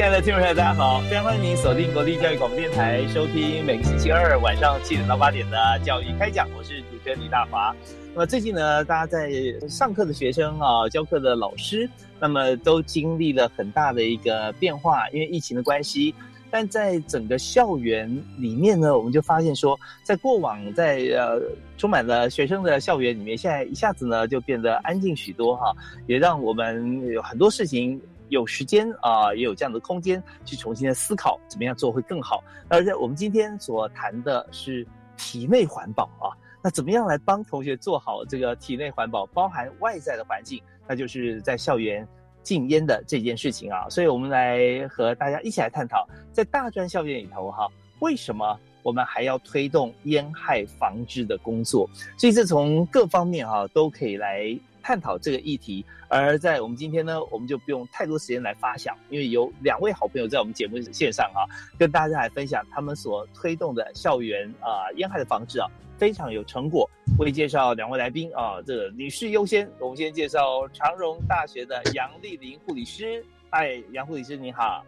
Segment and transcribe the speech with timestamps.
[0.00, 0.98] 亲爱的听众朋友，大家好！
[1.10, 6.48] 非常欢迎您锁定国立教育广播电台，收听每个星期二晚上七点到八点的教育开讲。
[6.56, 7.76] 我是主持人李大华。
[8.14, 9.30] 那么最近呢，大家在
[9.68, 11.86] 上课的学生啊，教课的老师，
[12.18, 16.14] 那么都经历了很大的一个变化，因为疫情的关系。
[16.52, 21.38] 但在整个校园里面呢，我们就发现说，在过往在呃
[21.76, 25.74] 充满了学生的校园里面，现在一下子呢就变得安静许多哈，
[26.06, 28.00] 也让我们有很多事情。
[28.30, 32.42] 有时间啊，也有这样的空间去重新的思考怎么样做会更好。
[32.68, 42.06] 而且我们今天所谈的是体内环保啊，那怎么样来帮同学做好这个体内环保，包含外在的环境，那就是在校园
[42.42, 43.88] 禁烟的这件事情啊。
[43.90, 51.90] 所以我们来和大家一起来探讨，在大专校园里头哈，为什么我们还要推动烟害防治的工作？
[52.16, 54.58] 所以这从各方面哈都可以来。
[54.82, 61.44] 探讨这个议题，而在我们今天呢，我们就不用太多时间来发想，因为有两位好朋友在我们节目线上啊，
[61.78, 65.66] 跟大家来分享他们所推动的校园啊烟害的防治啊，
[65.98, 66.88] 非常有成果。
[67.18, 73.24] 为介绍两位来宾啊，这个女士优先，我们先介绍长荣大学的杨丽玲护理师。
[73.50, 74.84] 嗨，杨护理师你好。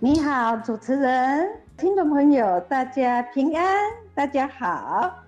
[0.00, 3.64] 你好，主持人，听众朋友，大家平安，
[4.14, 5.21] 大家好。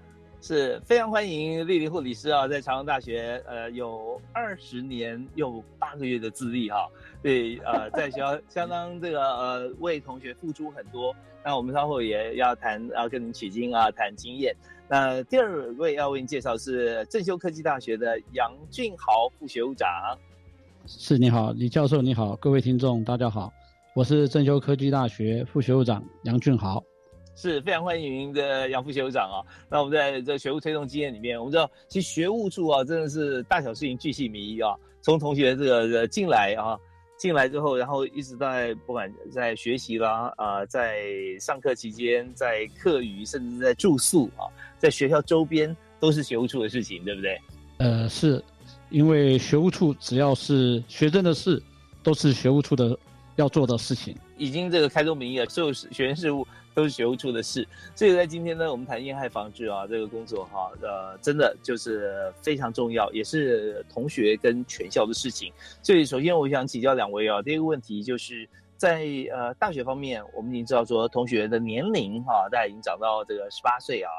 [0.44, 6.86] 是非常欢迎丽丽护理师啊，在长隆大学呃有二十年又八个月的资历哈，
[7.22, 11.16] 对呃在学校相当这个呃为同学付出很多。
[11.42, 14.54] 那我们稍后也要谈要跟您取经啊，谈经验。
[14.86, 19.88] 那第二位要为您介绍是正修科技大学的杨俊豪副学务长。
[20.86, 23.50] 是你好，李教授你好，各位听众大家好，
[23.94, 26.84] 我是正修科技大学副学务长杨俊豪。
[27.36, 29.38] 是非常欢迎的杨副学务长啊。
[29.68, 34.74] 那我们在这学务推动经验里面，我们知道其实学务处啊真的是大小事情巨细靡遗啊。
[35.00, 36.78] 从同学这个进来啊，
[37.18, 41.04] 进来之后，然后一直在不管在学习啦啊，在
[41.38, 47.38] 上课期间，在课余，甚至在住宿啊，在学校周边都是学务处的事情，对不对？
[47.78, 48.42] 呃，是
[48.88, 51.62] 因为学务处只要是学生的事，
[52.02, 52.96] 都是学务处的
[53.36, 54.16] 要做的事情。
[54.36, 56.46] 已经这个开宗明义了，所有学员事务。
[56.74, 57.64] 都是学务处的事，
[57.94, 65.52] 所以在今天呢，我们谈烟害防治啊，这个工作哈，呃，真的就是非常重要，也是同学跟全校的事情。
[65.84, 74.10] 所以首先我想请教两位啊，第一个问题就是在呃大学方面，我们已经知道说同学的年龄哈，大家已经长到这个十八岁啊。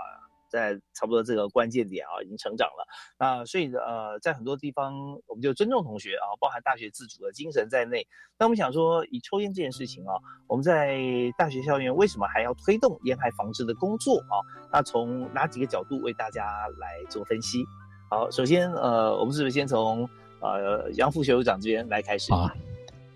[0.56, 2.88] 在差不多这个关键点啊，已经成长了。
[3.20, 4.94] 那所以呃，在很多地方，
[5.28, 8.08] 我们就尊重同学啊，包含大学自主的精神在内。
[8.40, 10.16] 那我们想说，以抽烟这件事情啊，
[10.48, 10.98] 我们在
[11.38, 14.40] 大学校园为什么还要推动烟害防治的工作啊？
[14.72, 16.44] 那从哪几个角度为大家
[16.80, 17.66] 来做分析？
[18.10, 22.54] 好，首先呃，我们是不是先从呃杨副学务长这边来开始啊？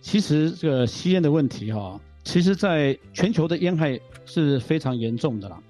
[0.01, 5.61] 其实这个吸烟的问题哈，其实在全球的烟害是非常严重的啦。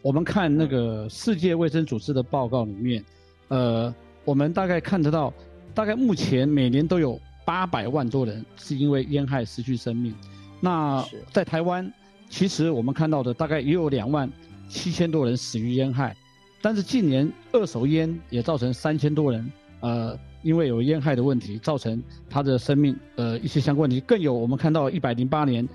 [0.00, 3.04] 我们看那个世界卫生组织的报告里面，
[3.48, 3.92] 呃，
[4.24, 5.32] 我们大概看得到，
[5.74, 10.14] 大概目前每年都有八百万多人是因为烟害失去生命。
[10.60, 11.92] 那在台湾，
[12.30, 14.30] 其实我们看到的大概也有两万
[14.68, 16.16] 七千多人死于烟害。
[16.60, 24.00] 但是近年二手烟也造成三千多人，呃，因为有烟害的问题，造成他的生命呃一些相关问题。
[24.00, 25.68] 更有我们看到一百零八年，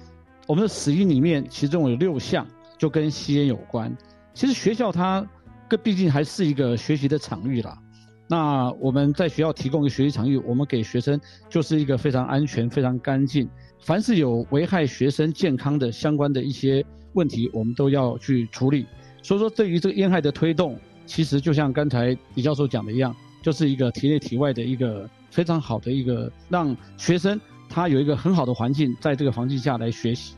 [0.47, 2.45] 我们的死因里面其中有六项
[2.77, 3.95] 就跟吸烟有关。
[4.33, 5.25] 其实学校它，
[5.67, 7.77] 更毕竟还是一个学习的场域啦。
[8.27, 11.19] 那我们在学校提供一个学习场域，我们给学生
[11.49, 13.47] 就是一个非常安全、非常干净。
[13.81, 16.83] 凡是有危害学生健康的相关的一些
[17.13, 18.85] 问题，我们都要去处理。
[19.21, 27.39] 所以说，对于这个烟害的推动，其实就像刚才李教授讲的一样，就是一个体内体外的一个非常好的一个让学生
[27.69, 30.35] 他有一个很好的环境，在这个环境下来学习。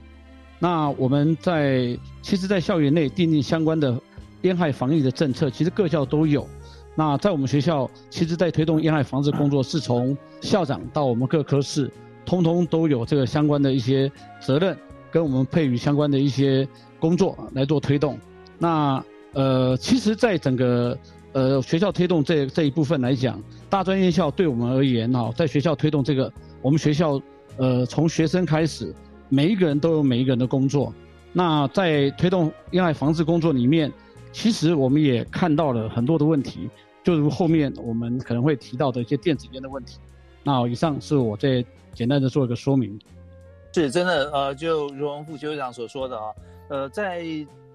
[0.60, 4.00] 那我们在其实，在校园内订定相关的
[4.44, 6.48] 烟害防疫的政策，其实各校都有。
[6.96, 11.92] 那在我们学校，其实，在推动烟害防治工作，是从校长到我们各科室，
[12.26, 14.10] 通通都有这个相关的一些
[14.40, 14.78] 责任，
[15.12, 16.66] 跟我们配予相关的一些
[17.00, 18.18] 工作来做推动。
[18.58, 19.04] 那
[19.34, 20.98] 呃，其实，在整个
[21.34, 23.38] 呃学校推动这这一部分来讲，
[23.70, 26.32] 大专院校对我们而言哈，在学校推动这个，
[26.62, 27.22] 我们学校
[27.58, 28.96] 呃从学生开始，
[29.30, 30.94] 每一个人都有每一个人的工作。
[31.34, 33.92] 那在推动烟害防治工作里面，
[34.32, 36.70] 其实我们也看到了很多的问题。
[37.04, 40.00] 就如后面我们可能会提到的一些电子烟的问题，
[40.44, 41.64] 那以上是我这
[41.94, 43.00] 简单的做一个说明。
[43.74, 46.34] 是真的，呃，就如我们副学长所说的啊，
[46.70, 47.24] 呃，在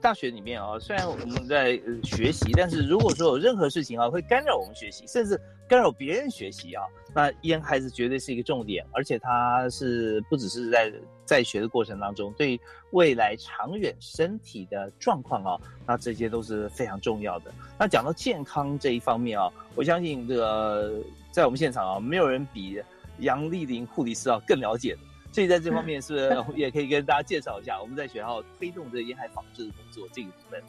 [0.01, 5.39] 大学里面啊，虽然我们在学习，但是如果说有任何事情啊会干扰我们学习，甚至
[5.69, 6.83] 干扰别人学习啊，
[7.15, 10.93] 那烟还是绝对是一个重点，而且它是不只是在
[11.25, 12.59] 在学的过程当中，对
[12.93, 17.53] 未来长远身体的状况啊，那这些都是非常重要的。
[17.79, 20.93] 那讲到健康这一方面啊，我相信这个
[21.31, 22.81] 在我们现场啊，没有人比
[23.19, 25.01] 杨丽玲护理师啊更了解的。
[25.33, 30.63] 所以在这方面，是不是也可以跟大家介绍一下我们在学校推动这个烟害防治的工作这一部分？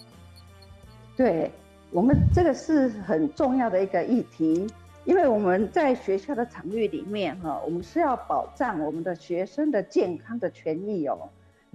[1.17, 1.51] 对
[1.89, 4.67] 我们这个是很重要的一个议题，
[5.03, 11.29] 因为我们在学校的场域里面，哈，我们是要保障我们的学生的健康的权益哦。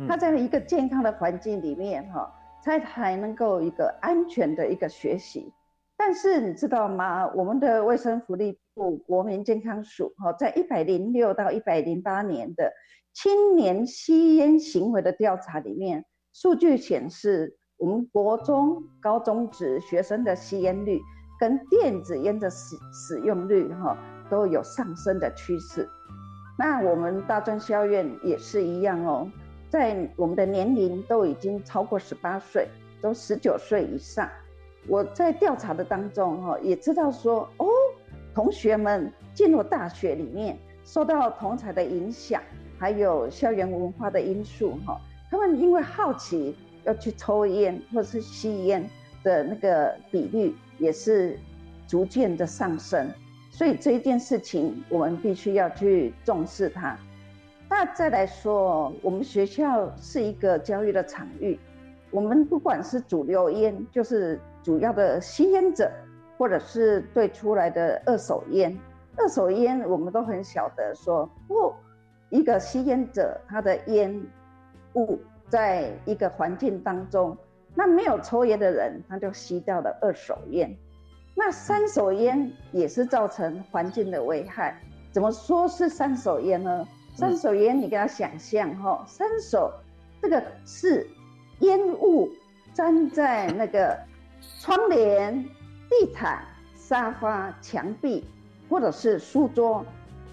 [0.06, 5.52] 他在一个健康的环境里面，哈，才才能够一个安全的一个学习。
[5.98, 7.26] 但是你知道吗？
[7.34, 12.70] 我们的卫生福利部国民健康署哈，在一百零六到一百零八年的
[13.14, 16.04] 青年吸烟行为的调查里面，
[16.34, 21.00] 数据显示，我们国中、高中职学生的吸烟率
[21.40, 23.96] 跟电子烟的使使用率哈
[24.30, 25.88] 都有上升的趋势。
[26.58, 29.30] 那我们大专校院也是一样哦，
[29.70, 32.68] 在我们的年龄都已经超过十八岁，
[33.00, 34.28] 都十九岁以上。
[34.88, 37.66] 我在调查的当中，哈，也知道说，哦，
[38.32, 42.40] 同学们进入大学里面，受到同才的影响，
[42.78, 46.54] 还有校园文化的因素，哈，他们因为好奇
[46.84, 48.88] 要去抽烟或者是吸烟
[49.24, 51.36] 的那个比率也是
[51.88, 53.10] 逐渐的上升，
[53.50, 56.96] 所以这一件事情我们必须要去重视它。
[57.68, 61.58] 那再来说，我们学校是一个教育的场域，
[62.12, 64.38] 我们不管是主流烟，就是。
[64.66, 65.88] 主要的吸烟者，
[66.36, 68.76] 或者是对出来的二手烟，
[69.16, 71.72] 二手烟我们都很晓得说，不，
[72.30, 74.20] 一个吸烟者他的烟
[74.94, 77.36] 雾在一个环境当中，
[77.76, 80.76] 那没有抽烟的人他就吸掉了二手烟，
[81.36, 84.76] 那三手烟也是造成环境的危害。
[85.12, 86.84] 怎么说是三手烟呢？
[87.14, 89.72] 三手烟你给他想象哈，三手
[90.20, 91.06] 这个是
[91.60, 92.28] 烟雾
[92.74, 93.96] 粘在那个。
[94.60, 95.44] 窗帘、
[95.88, 96.42] 地毯、
[96.74, 98.24] 沙发、墙壁，
[98.68, 99.84] 或者是书桌，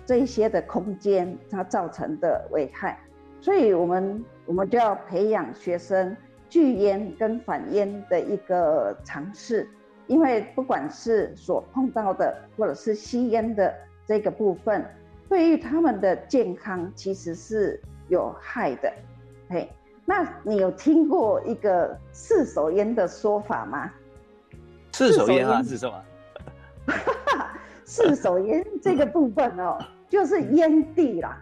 [0.05, 2.99] 这些的空间，它造成的危害。
[3.41, 6.15] 所以，我们我们就要培养学生
[6.49, 9.67] 拒烟跟反烟的一个尝试，
[10.07, 13.73] 因为不管是所碰到的，或者是吸烟的
[14.07, 14.85] 这个部分，
[15.27, 18.91] 对于他们的健康其实是有害的。
[19.49, 19.69] 嘿，
[20.05, 23.91] 那你有听过一个四手烟的说法吗？
[24.91, 26.03] 四手烟啊，是什么？
[27.85, 29.77] 四手烟这个部分哦，
[30.09, 31.41] 就是烟蒂啦。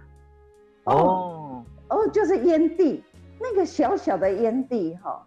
[0.85, 3.03] 哦哦，就是烟蒂，
[3.39, 5.25] 那个小小的烟蒂哈，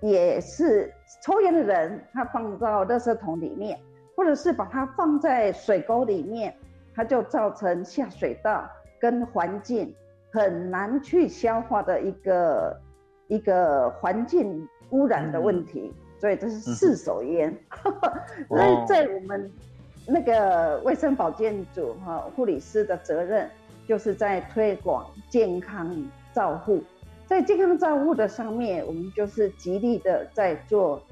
[0.00, 0.92] 也是
[1.22, 3.78] 抽烟的人他放到垃圾桶里面，
[4.16, 6.56] 或者是把它放在水沟里面，
[6.94, 8.64] 它就造成下水道
[9.00, 9.94] 跟环境
[10.34, 12.76] 很难去消化的一个
[13.28, 15.94] 一个环境污染的问题。
[16.20, 17.54] 所以这是四手烟，
[18.48, 19.50] 所以 在我们
[20.06, 23.50] 那个卫生保健组哈护理师的责任，
[23.86, 25.94] 就是在推广健康
[26.32, 26.82] 照护，
[27.26, 31.02] 在健康照护的上面，我们就是极力的在做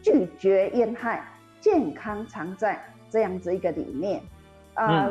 [0.00, 1.22] 拒绝烟害，
[1.60, 4.22] 健康常在这样子一个理念
[4.74, 5.10] 啊。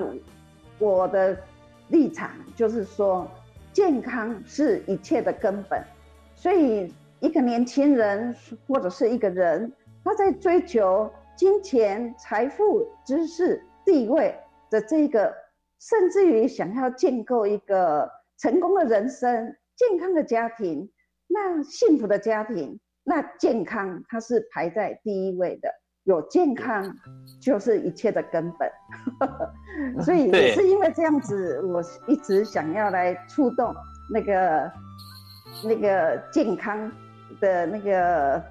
[0.79, 1.37] 我的
[1.89, 3.29] 立场就是说，
[3.73, 5.83] 健康是一切的根本，
[6.35, 6.93] 所以。
[7.19, 8.35] 一个年轻人
[8.67, 9.71] 或者是一个人，
[10.03, 14.37] 他在追求金钱、财富、知识、地位
[14.69, 15.33] 的这个，
[15.79, 20.91] 甚至于想要建构一个成功的人生、健康的家庭，
[21.27, 25.69] 那幸福的家庭，那健康它是排在第一位的。
[26.05, 26.95] 有健康
[27.39, 28.69] 就是一切的根本。
[30.03, 33.73] 所以 也是因为这样子，我一直想要来触动
[34.11, 34.71] 那个
[35.63, 36.91] 那个健康
[37.39, 38.41] 的那个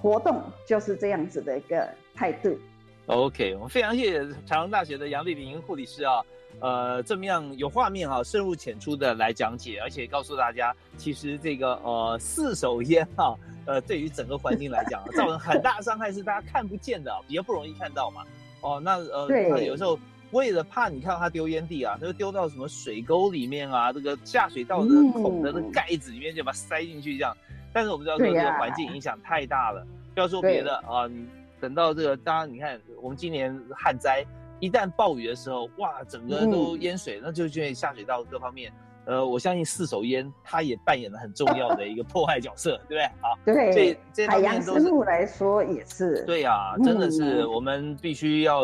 [0.00, 2.58] 活动，就是这样子的一个态度。
[3.06, 6.22] OK，我们非常谢谢长荣大学的杨丽玲护理师啊，
[6.60, 13.36] 呃，这么样有画面哈，深入浅出的来讲解，而且告诉大家，其实这个呃四手烟哈，
[13.66, 18.22] 呃，对于整个环境来讲，造成很大伤害是大家看不见的，比较不容易看到嘛。
[18.60, 19.98] 哦，那呃，有时候。
[20.30, 27.34] 为了怕你看到他丢烟蒂啊，他就丢到什么水沟里面啊，这个下水道的孔的那盖子里面就把它塞进去这样。
[27.72, 31.26] 但是我们知道说这个环境影响太大了，不要说别的啊，你
[31.58, 34.22] 等到这个，当然你看我们今年旱灾，
[34.60, 38.72] 一旦暴雨的时候，哇，整个都淹水，那就因为下水道各方面，
[39.04, 43.02] 呃，我相信四手烟它也扮演了很重要的一个破坏角色，对不对？
[43.02, 46.24] 啊，对，所以这海洋生物来说也是。
[46.24, 48.62] 对呀，真的是我们必须要。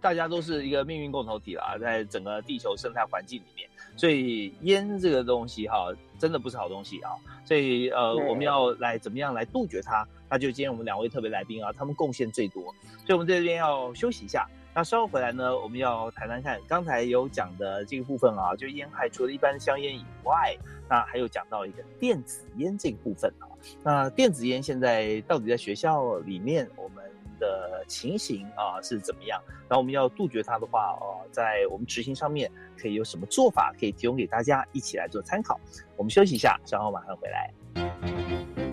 [0.00, 3.66] 大家都是一个命运共同体啦，在整个地球生态环境里面，
[3.96, 5.86] 所以烟这个东西哈，
[6.18, 7.12] 真的不是好东西啊。
[7.42, 10.06] 所以呃，我们要来怎么样来杜绝它？
[10.28, 12.64] 那就今天我们两位特别来宾啊，他们贡献最多，
[13.06, 14.46] 所以我们这边要休息一下。
[14.74, 20.56] 那稍后回来呢，我们要谈谈看刚才有讲的这个部分啊，就烟害除了一般香烟以外，
[20.88, 23.46] 那还有讲到一个电子烟这个部分啊。
[23.82, 27.02] 那电子烟现在到底在学校里面我们？
[27.40, 29.42] 的情形啊是怎么样？
[29.68, 32.50] 然后我们要杜绝它的话，哦，在我们执行上面
[32.80, 35.58] 可以有什么做法可以提供给大家一起来做参考？
[35.96, 38.63] 我们休息一下，稍后马上回来。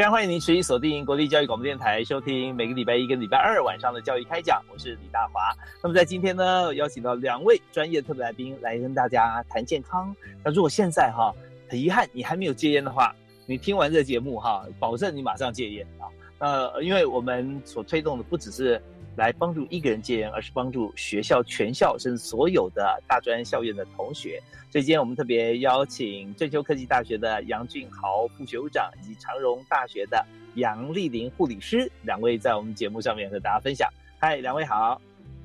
[0.00, 4.62] 非常欢迎您持续锁定国立教育广播电台，收听每个礼拜一跟礼拜二晚上的教育开讲。
[4.72, 5.54] 我是李大华。
[5.82, 10.16] 那么在今天呢，邀请到两位专业特别来宾来跟大家谈健康。
[10.42, 11.34] 那如果现在哈，
[11.68, 13.14] 很遗憾你还没有戒烟的话，
[13.44, 16.08] 你听完这节目哈，保证你马上戒烟啊。
[16.38, 18.82] 呃，因为我们所推动的不只是。
[19.20, 24.42] 来帮助一个人戒烟，而是帮助学校全校甚至所有的大专校院的同学。
[24.70, 30.24] 所以今天我们特别邀请郑州科技大学的杨俊豪副学务长，以及长荣大学的
[30.54, 33.86] 杨丽玲护理师两位在我们节目上面和大家分享。
[34.18, 34.98] 嗨，两位好。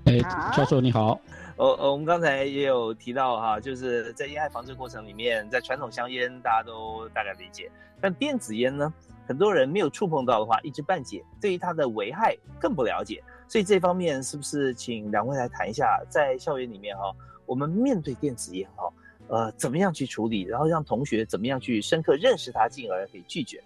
[0.05, 0.20] 哎，
[0.55, 1.20] 教授你好。
[1.58, 8.94] 哦哦，我们刚才也有提到哈，就是在烟害防治过程里面，在传统香烟大家都大概理解，但电子烟呢，
[9.27, 13.22] 很多人没有触碰到的话，一知半解，对于它的危害更不了解。
[13.48, 18.92] 所以这方面是不是请两位来谈一下，在校园里面哈，我们面对电子烟哈，
[19.28, 23.64] 呃，怎么样去处理，然后让同学怎么样去深刻认识它，进而可以拒绝？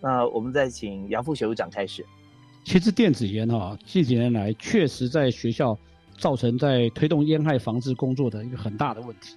[0.00, 2.04] 那我们再请杨副学务长开始。
[2.64, 5.78] 其实电子烟哈，近几年来确实在学校
[6.16, 9.36] 造成在推动烟害防治工作的一个很大的问题。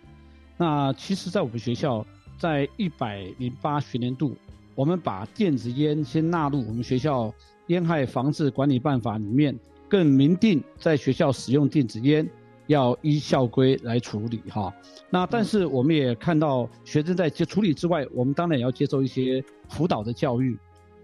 [0.58, 2.04] 那其实，在我们学校，
[2.40, 4.36] 在一百零八学年度，
[4.74, 7.32] 我们把电子烟先纳入我们学校。
[7.68, 9.58] 烟害防治管理办法里面
[9.88, 12.28] 更明定，在学校使用电子烟
[12.68, 14.74] 要依校规来处理哈。
[15.10, 20.58] 那但是我们也看到，学生在接处理之外，我们当然也要接受一些辅导的教育，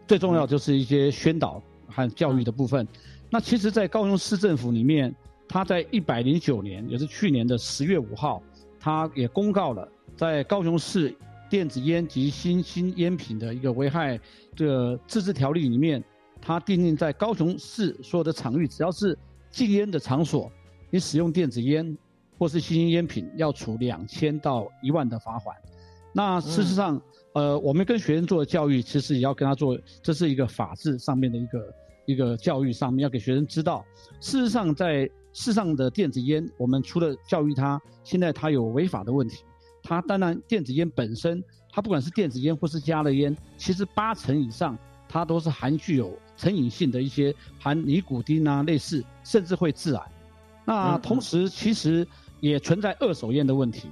[0.07, 2.87] 最重要就是一些宣导和教育的部分。
[3.29, 5.13] 那其实，在高雄市政府里面，
[5.47, 8.41] 他在一百零九年，也是去年的十月五号，
[8.79, 11.15] 他也公告了在高雄市
[11.49, 14.19] 电子烟及新兴烟品的一个危害
[14.55, 16.03] 这个自治条例里面。
[16.41, 19.17] 它定定在高雄市所有的场域，只要是
[19.51, 20.51] 禁烟的场所，
[20.89, 21.95] 你使用电子烟
[22.37, 25.55] 或是新型烟品，要处两千到一万的罚款。
[26.13, 27.01] 那事实上，
[27.33, 31.73] 呃，我们跟学生做的教育，其实也要跟他做，这是一个法治上面的一个
[32.05, 33.85] 一个教育上面，要给学生知道，
[34.19, 39.45] 事实上在世上的电子烟，我们除了教育他，现在他有违法的问题，
[39.81, 44.77] 他当然电子烟本身，它不管是电子烟或是加了烟，其实八成以上
[45.11, 50.01] 它都是含具有成瘾性的一些含尼古丁啊，类似甚至会致癌。
[50.63, 52.07] 那同时其实
[52.39, 53.89] 也存在二手烟的问题。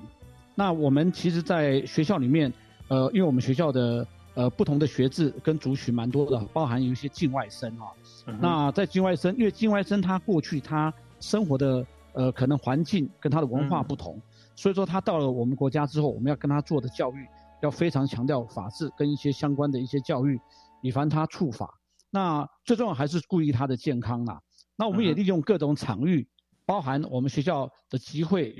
[0.55, 2.51] 那我们其实，在学校里面，
[2.87, 7.91] 呃，因为我们学校的呃不同的学制跟族群蛮多的，包含有一些境外生啊。
[8.39, 14.21] 那在境外生，因为境外生他过去他生活的呃可能环境跟他的文化不同，
[14.55, 17.27] 所以说他到了我们国家之后，我们要跟他做的教育
[17.61, 20.39] 要非常强调法治跟一些相关的一些教育，
[20.81, 21.69] 以防他触法。
[22.09, 24.41] 那最重要还是顾虑他的健康啦。
[24.75, 26.27] 那我们也利用各种场域，
[26.65, 28.57] 包含我们学校的集会。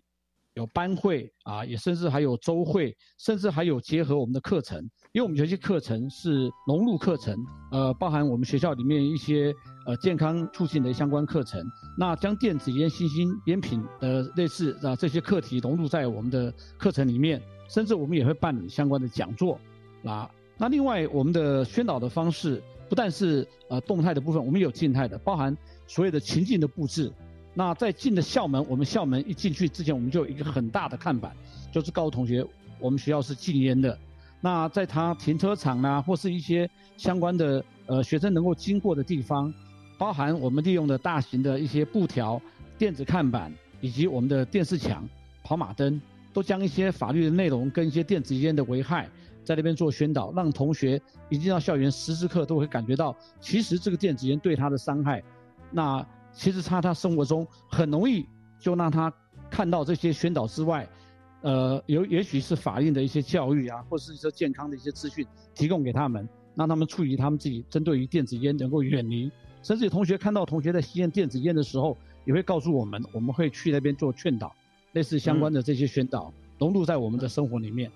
[0.56, 4.78] 有班会啊，也甚至还有周会，甚至还有结合我们的课程，
[5.14, 7.38] 因为我们有些课程是融入课程，
[7.72, 9.54] 呃，包含我们学校里面一些
[9.86, 11.64] 呃健康促进的相关课程，
[11.98, 19.58] 那将电子烟、新兴烟品的类似啊这些课题融入在我们的课程里面，甚至我们也会办理相关的讲座，
[20.04, 20.30] 啊，
[20.62, 27.10] 那另外我们的宣导的方式不但是呃动态的部分，我们有静态的，包含所有的情境的布置。
[27.54, 31.34] 那在进的校门，我们校门一进去之前，我们就有一个很大的看板，
[31.72, 32.46] 就是告诉同学，
[32.78, 33.98] 我们学校是禁烟的。
[34.42, 39.54] 那在他停车场啊，或是一些相关的呃学生能够经过的地方，
[39.98, 42.42] 包含我们利用的大型的一些布条、
[42.78, 45.08] 电子看板以及我们的电视墙、
[45.44, 46.00] 跑马灯，
[46.34, 49.10] 都将一些法律的内容跟一些电子烟的危害，
[49.50, 55.24] 在那边做宣导，让同学一进到校园时时刻都会感觉到，其实这个电子烟对他的伤害，
[55.72, 56.06] 那。
[56.32, 58.24] 其实他他生活中很容易
[58.60, 59.12] 就让他
[59.50, 60.88] 看到这些宣导之外，
[61.41, 65.25] 呃，有也许是法令的一些教育啊，或是说健康的一些资讯
[65.56, 69.30] 提供给他们，让他们处于他们自己针对于电子烟能够远离，
[69.63, 74.56] 甚至有同学看到同学在吸烟电子烟的时候，也会告诉我们，我们会去那边做劝导，
[74.93, 77.91] 类似相关的这些宣导融入在我们的生活里面。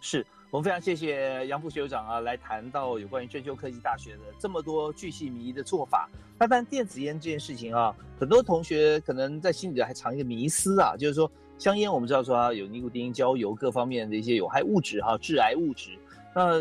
[0.00, 0.26] 是。
[0.52, 6.08] 我们非常谢谢杨副学长啊，来谈到有关于追究科技大学的这么多巨细迷的做法。
[6.38, 11.28] 那但电子烟这件事情啊，很多同学可能在心里还藏一个迷思啊，就是说
[11.58, 15.90] 香烟我们知道说啊有尼古丁、焦油各方面的一些有害物质哈，致癌物质。
[16.32, 16.60] 那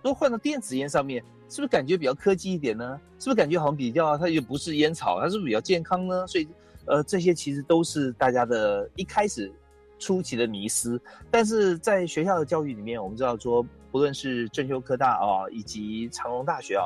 [0.00, 3.00] 都换到电子烟上面，是不是感觉比较科技一点呢？
[3.18, 6.24] 是不是感觉好像比较它又不是烟草，它是不是比较健康呢？
[6.26, 6.46] 所以
[6.86, 9.52] 呃，这些其实都是大家的一开始。
[9.98, 16.84] 初级的迷思，但是在学校的教育里面，我们知道说，不论是正修科大啊，以及长隆大学啊，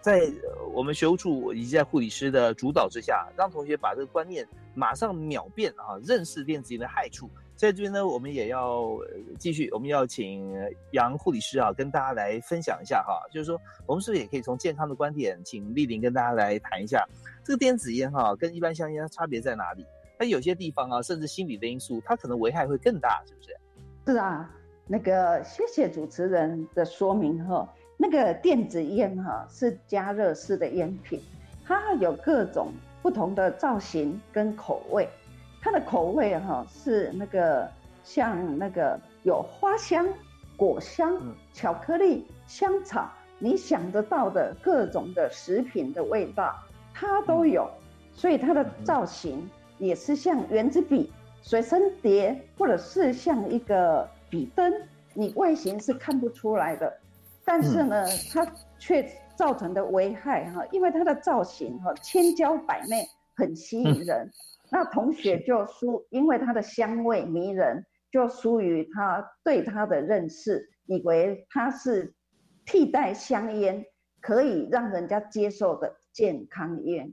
[0.00, 0.30] 在
[0.72, 7.28] 我们学务处以及在护理师的主导之下，让同学把这个观念马上秒变啊，认识电子烟的害处。
[7.54, 8.98] 在这边呢，我们也要
[9.38, 10.52] 继续，我们要请
[10.92, 17.06] 杨护理师啊，跟大家来分享一下哈，就是说，我们是不是也可以从健康的观点，请丽玲跟大家来谈一下，
[17.44, 19.86] 这个电子烟哈，跟一般香烟它差别在哪里？
[20.22, 23.56] 但有些地方啊，甚至心理的因素，它可能危害会更大，是不是？
[24.06, 24.48] 是啊，
[24.86, 27.68] 那个谢谢主持人的说明哈。
[27.96, 31.20] 那个电子烟哈是加热式的烟品，
[31.66, 32.68] 它有各种
[33.02, 35.08] 不同的造型跟口味。
[35.60, 37.68] 它的口味哈是那个
[38.04, 40.06] 像那个有花香、
[40.56, 41.20] 果香、
[41.52, 46.56] 巧克力、香草，你想得到的各种的食品的味道，
[46.94, 47.68] 它都有。
[48.14, 49.50] 所以它的造型。
[49.82, 54.72] 也是像圆珠笔、随身碟，或者是像一个笔灯，
[55.12, 57.00] 你外形是看不出来的，
[57.44, 58.46] 但是呢，它
[58.78, 64.30] 却造成的危害哈，因为它的造型哈千娇百媚，很吸引人。
[64.70, 72.14] 那同学就输，因为它的香味迷人，就输于他对它的认识，以为它是
[72.64, 73.84] 替代香烟，
[74.20, 77.12] 可以让人家接受的健康烟。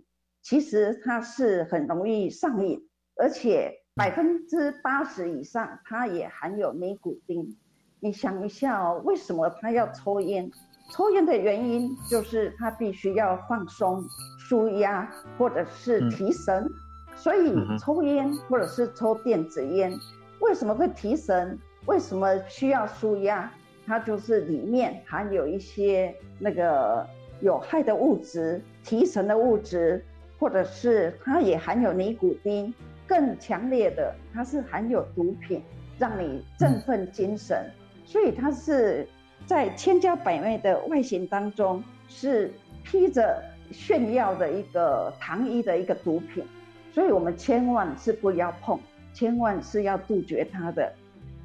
[0.50, 2.82] 其实它是很容易上瘾，
[3.16, 7.56] 而且百分之八十以上它也含有尼古丁。
[8.00, 10.50] 你想一下哦，为什么他要抽烟？
[10.92, 14.04] 抽烟的原因就是他必须要放松、
[14.40, 15.08] 舒压
[15.38, 16.68] 或者是提神。
[17.14, 19.94] 所以抽烟或者是抽电子烟，
[20.42, 21.60] 为什么会提神？
[21.86, 23.52] 为什么需要舒压？
[23.86, 27.06] 它就是里面含有一些那个
[27.40, 30.04] 有害的物质、提神的物质。
[30.40, 32.74] 或者是它也含有尼古丁，
[33.06, 35.62] 更强烈的，它是含有毒品，
[35.98, 37.70] 让你振奋精神。
[38.06, 39.08] 所以它是
[39.46, 42.52] 在千娇百媚的外形当中是
[42.84, 46.44] 披着炫耀的一个糖衣的一个毒品，
[46.92, 48.80] 所以我们千万是不要碰，
[49.14, 50.92] 千万是要杜绝它的。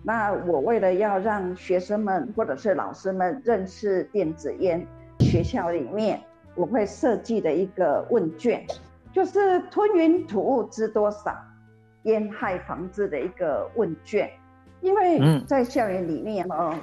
[0.02, 4.86] 那我为了要让学生们或者是老师们认识电子烟，
[5.20, 6.20] 学校里面
[6.54, 8.66] 我会设计的一个问卷，
[9.14, 11.34] 就是吞云吐雾知多少，
[12.02, 14.28] 烟害防治的一个问卷。
[14.82, 16.74] 因为在校园里面哦，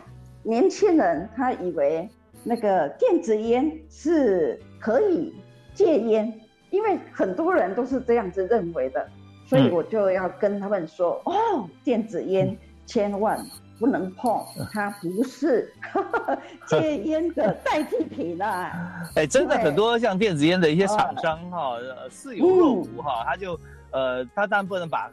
[0.42, 2.10] 年轻人他以为
[2.44, 5.36] 那个电子烟是可以
[5.76, 6.34] 戒烟，
[6.70, 9.08] 因为很多人都是这样子认为的，
[9.46, 12.58] 所以我就要跟他们说哦，电子烟。
[12.88, 13.38] 千万
[13.82, 15.74] 不能碰，它不是
[16.70, 19.02] 戒烟的代替品啊！
[19.18, 25.12] 哎，真的很多像电子烟的一些厂商哈，似有若无哈，他就呃，他当然不能把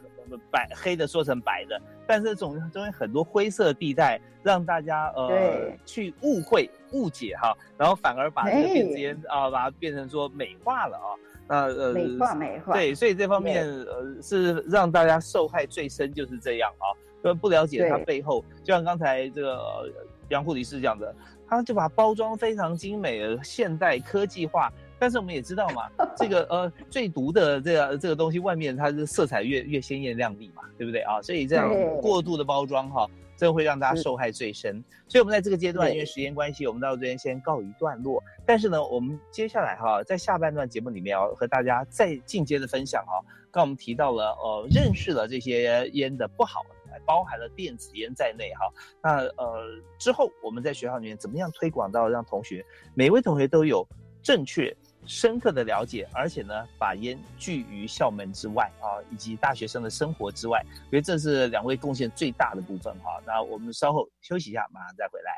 [0.50, 11.08] 白黑的说成白的，但是总中间很多灰色地带，让大家呃去误会误解哈，然后反而把这个电子烟啊，把它变成说美化了啊，
[11.48, 12.74] 那呃美化美化。
[12.74, 16.92] 对，所以这方面呃是让大家受害最深就是这样啊。
[17.24, 19.90] 因为不了解它背后，就像刚才这个
[20.28, 21.14] 杨护理师讲的，
[21.48, 24.72] 他就把包装非常精美、现代科技化。
[25.00, 31.22] 但是我们也知道嘛， 这个呃最毒的这个这个东西，外面它是色彩越越鲜艳亮丽嘛，对不对啊？
[31.22, 34.82] 所以这样过度的包装哈，这会让大家受害最深。
[35.06, 38.20] 所以我们在这个阶段，因为时间关系，我们到这边先告一段落。
[38.44, 46.66] 但是呢，我们接下来哈，在下半段节目里面要和大家再进阶的分享哈，刚我们提到了呃，认识了这些烟的不好。
[47.04, 53.86] 包含了电子烟在内哈，那呃之后我们在学校里面怎么样推广到让同学每位同学都有
[54.22, 63.20] 正确深刻的了解，而且呢把烟拒于校门之外啊，以及大学生的生活之外，因为这是两位贡献最大的部分哈。
[63.26, 65.32] 那我们稍后休息一下，马上再回来。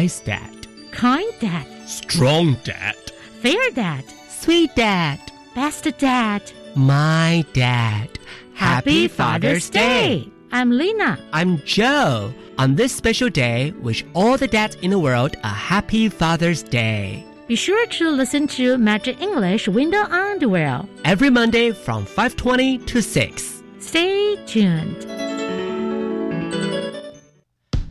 [0.00, 2.96] Wise dad, kind dad, strong dad,
[3.42, 5.20] fair dad, sweet dad,
[5.54, 6.40] best dad.
[6.74, 8.08] my dad.
[8.54, 10.26] Happy Father's Day!
[10.52, 11.18] I'm Lena.
[11.34, 12.32] I'm Joe.
[12.56, 17.22] On this special day, wish all the dads in the world a happy Father's Day.
[17.46, 20.80] Be sure to listen to Magic English Window Underwear.
[21.04, 23.62] Every Monday from 5:20 to 6.
[23.80, 25.04] Stay tuned.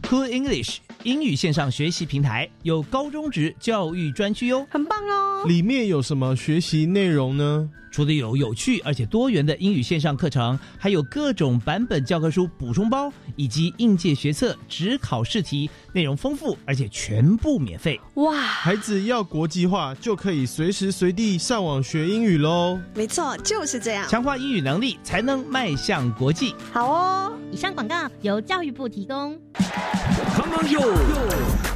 [0.02, 5.46] Cool English 英语线上学习平台有高中职教育专区哟，很棒哦！
[5.48, 7.70] 里面有什么学习内容呢？
[7.92, 18.00] 除了有有趣而且多元的英语线上课程，还有各种版本教科书补充包，以及应届学测、只考试题，内容丰富而且全部免费。
[18.16, 22.80] 哇，孩子要国际化，就可以随时随地上网学英语喽。
[22.94, 26.54] 没错，就是这样，强化英语能力才能迈向国际。
[26.72, 27.34] 好哦。
[27.52, 29.36] 以上广告由教育部提供。
[30.36, 31.69] Come on yo！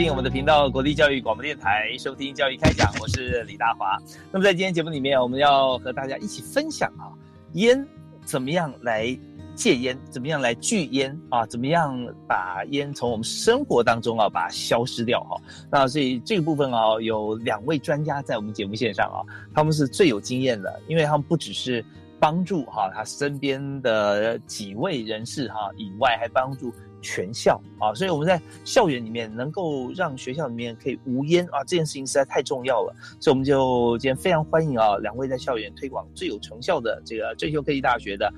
[0.00, 3.98] 定我们的频道——国立教育广播电台，收听教育开讲，我是李大华。
[4.32, 7.12] 那么在今天节目里面，我们要和大家一起分享啊，
[7.52, 7.86] 烟
[8.24, 9.14] 怎么样来
[9.54, 11.94] 戒烟，怎么样来拒烟啊，怎么样
[12.26, 15.38] 把烟从我们生活当中啊把它消失掉哈、
[15.70, 19.20] 那所以这个部分啊，有两位专家在我们节目线上啊，
[19.54, 21.84] 他们是最有经验的，因为他们不只是
[22.18, 38.32] 帮助哈、他身边的几位人士哈、以外，还帮助全校啊，所以我们在校园里面能够让学校里面可以无烟啊，这件事情实在太重要了，所以我们就今天非常欢迎啊两位在校园推广最有成效的这个追修科技大学的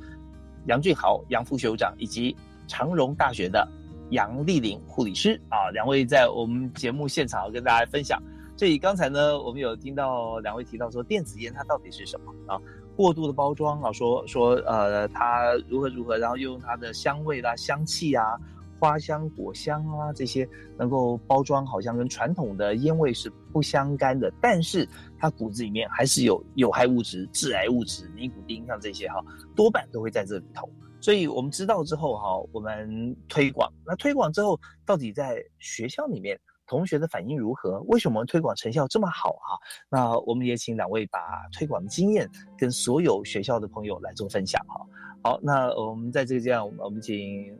[0.67, 2.37] 杨俊豪杨副学长以及
[2.69, 3.67] 长荣大学的
[4.11, 8.23] 杨丽玲护理师啊，两位在我们节目现场跟大家分享。
[8.55, 12.61] 所以刚才呢，我们有听到两位提到说电子烟它到底是什么啊？
[12.97, 18.39] 过度的包装啊，说说呃它如何如何，然后又用它的香味啦、香气啊、
[18.79, 29.23] 花香、果香啊这些能够包装，好像跟传统的烟味是不相干的，但是它骨子里面还是有有害物质、致癌物质、尼古丁像这些哈，
[29.57, 30.69] 多半都会在这里头。
[31.01, 36.39] 所以我们知道之后哈，我们推广，那推广之后到底在学校里面？
[36.73, 37.81] 同学的反应如何？
[37.83, 39.61] 为什么推广成效这么好啊？
[39.91, 41.19] 那我们也请两位把
[41.53, 44.81] 推广的经验跟所有学校的朋友来做分享哈。
[45.23, 47.15] 好，那我们在这个这样，我们请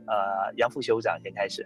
[0.07, 0.15] 呃
[0.57, 1.63] 杨副学长先开始。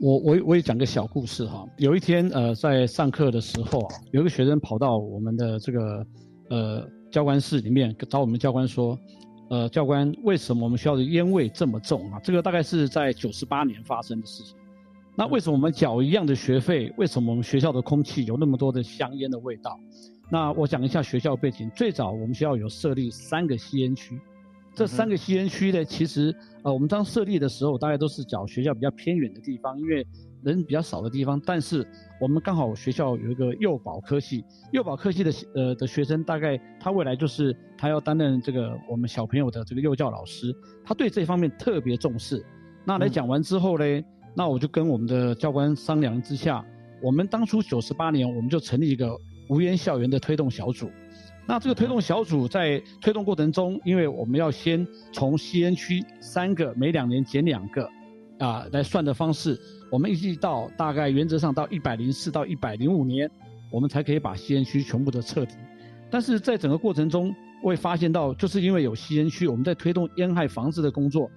[0.00, 1.66] 我我我也讲个小故事哈。
[1.78, 6.06] 有一天呃在上课的时候啊，有一个学生跑到我们的这个
[6.50, 8.98] 呃教官室里面找我们教官说，
[9.48, 12.20] 呃教官为什么我们学校的烟味这么重啊？
[12.22, 14.54] 这个大概是在九十八年发生的事情。
[15.14, 19.78] 那为什么我们缴一样的学费，为什么我们学校的空气有那么多的香烟的味道？
[20.30, 21.70] 那我讲一下学校背景。
[21.76, 24.18] 最早我们学校有设立三个吸烟区，
[24.74, 30.06] 这三个吸烟区呢，其实呃我们当设立的时候，大概都是找学校比较偏远的地方，因为
[30.42, 31.38] 人比较少的地方。
[31.44, 31.86] 但是
[32.18, 42.42] 我们刚好学校有一个幼保科系，幼保科系的呃的学生，大概他未来就是他要担任这个我们小朋友的这个幼教老师，他对这方面特别重视。
[42.86, 43.84] 那来讲完之后呢？
[44.34, 46.64] 那我就跟我们的教官商量之下，
[47.02, 49.14] 我们当初九十八年我们就成立一个
[49.48, 50.90] 无烟校园的推动小组。
[51.46, 57.90] 那这个推动小组在推动过程中，因为我们要先从吸烟区三个每两年减两个，
[58.38, 59.58] 啊来算的方式，
[59.90, 63.28] 我们一直到大概原则上到一百零四到一百零五年，
[63.72, 65.56] 我们才可以把吸烟区全部的彻底。
[66.10, 71.28] 但是在整个过程中，会发现到就是因为有吸烟区，我们在推动烟害防治的工作，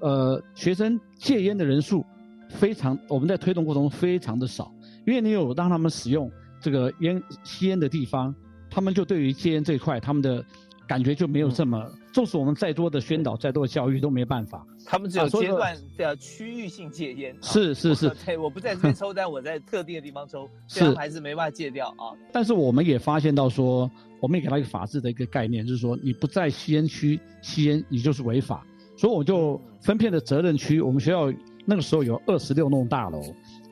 [0.00, 2.04] 呃，学生戒烟的人数。
[2.48, 4.72] 非常我们在推动过程中非常的少，
[5.06, 6.30] 因为你有让他们使用
[6.60, 8.34] 这个烟吸烟的地方，
[8.70, 10.44] 他们就对于戒烟这一块，他们的
[10.86, 11.84] 感觉就没有这么。
[12.12, 14.64] 纵使我们再多的宣导、再多的教育都没办法。
[14.86, 17.36] 他们只有阶段的区域性戒烟。
[17.42, 18.08] 是是是。
[18.24, 22.14] 对，我不在这边抽，但我在特定的地方抽， 是还是没办法戒掉啊。
[22.32, 28.64] 但是我们也发现到说，我们也给他一个法治的一个概念，就是说你不在吸烟区吸烟，你就是违法。
[28.96, 31.32] 所以我就分片的责任区，我们学校
[31.64, 33.22] 那个时候有二十六栋大楼，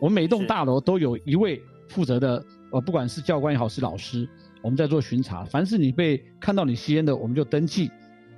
[0.00, 4.28] 我们每栋大楼都有一位负责的，呃，不管是教官也好，是老师，
[4.62, 5.44] 我们在做巡查。
[5.44, 7.90] 凡是你被看到你吸烟的，我们就登记。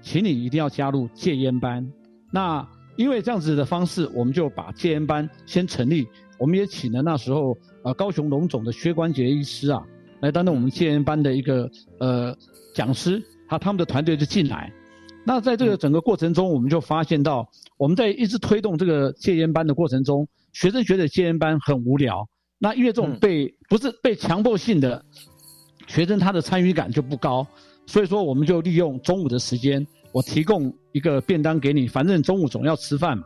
[0.02, 1.86] 请你一定要加入戒烟班。
[2.30, 6.06] 那因为这样子的方式，我们就把戒烟班先成立。
[6.38, 9.82] 我们也请了那时候呃高雄龙总的薛关节医师啊，
[10.20, 12.36] 来担任我们戒烟班的一个呃
[12.74, 13.22] 讲师。
[13.48, 14.72] 他他们的团队就进来。
[15.24, 22.28] 那在这个整个过程中，我们就发现到我们在一直推动这个戒烟班的过程中，学生觉得戒烟班很无聊。
[22.58, 25.02] 那因为这种被不是被强迫性的
[25.86, 27.46] 学生，他的参与感就不高。
[27.86, 33.24] 所以说，我们就利用中午的时间，我提供一个便当给你，反正中午总要吃饭嘛，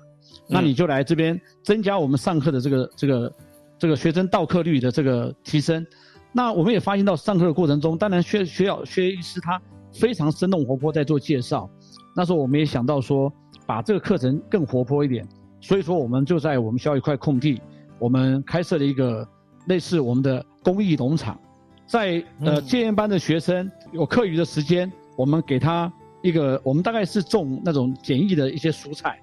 [0.48, 3.32] 那你就来这边增加我们上课的这个这个
[3.78, 5.86] 这个学生到课率的这个提升。
[6.32, 9.60] 那我们也发现到上课的过程中，当然薛薛老薛医师他
[9.92, 11.70] 非常生动活泼在做介绍。
[12.18, 13.32] 那时候我们也想到说，
[13.64, 15.24] 把这个课程更活泼一点，
[15.60, 17.62] 所以说我们就在我们学校一块空地，
[18.00, 19.24] 我们开设了一个
[19.68, 21.38] 类似我们的公益农场。
[21.86, 29.16] 在呃戒烟班的学生有课余的时间，我们给他一个，我们大概是种那种简易的一些蔬菜。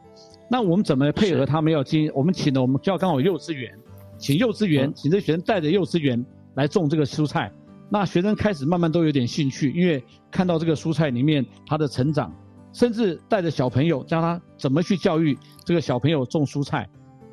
[0.49, 2.09] 那我们怎么配合他们要进？
[2.15, 3.69] 我们请了我们学校刚好幼稚园，
[4.17, 7.51] 请幼稚园，请这学生带着幼稚园来种这个蔬菜。
[7.89, 12.33] 那学生开始慢慢都有点兴趣，因为看到这个蔬菜里面它的成长，
[12.75, 16.85] 甚至带着小朋友教他怎么去教育这个小朋友种蔬菜，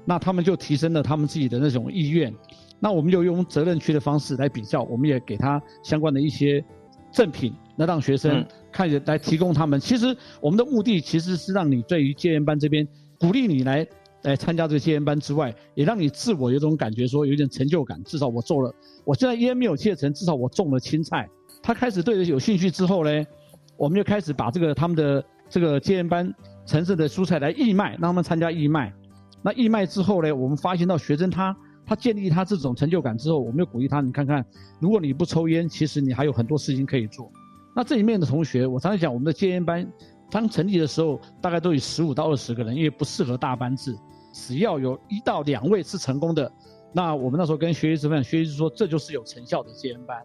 [0.05, 2.33] 那他们就提升了他们自己的那种意愿。
[2.79, 6.65] 那我们就用责任区的方式来比较，我们也给他相关的一些
[7.11, 9.81] 赠品，那让学生看来提供他们。
[9.81, 12.87] 其实我们的目的其实是让你对于戒烟班这边
[13.19, 13.85] 鼓励你来
[14.23, 18.01] 来参加这个戒烟班之外，也让你自我有种感觉，说有点成就感。
[18.05, 18.73] 至少我做了，
[19.05, 21.29] 我现在烟没有戒成，至少我种了青菜。
[21.65, 23.25] 他开始对这有兴趣之后呢，
[23.77, 26.33] 我们就开始把这个他们的这个戒烟班
[26.67, 28.93] 城市的蔬菜来义卖，让他们参加义卖。
[29.43, 31.57] 那义卖之后呢，我们发现到学生他。
[31.85, 34.01] 他建立他这种成就感之后，我们就鼓励他。
[34.01, 34.43] 你看看，
[34.81, 37.31] 如果你不抽烟，其实你还有很多事情可以做。
[37.75, 39.87] 那这里面的同学，我常常讲，我们的戒烟班
[40.31, 43.99] 刚成立的时候，大概都有十五到二十个人，因为不适合大班制，
[44.33, 46.51] 只要有一到两位是成功的，
[46.95, 50.17] 那我们那时候跟学习师范，学习师说这就是有成效的戒烟班。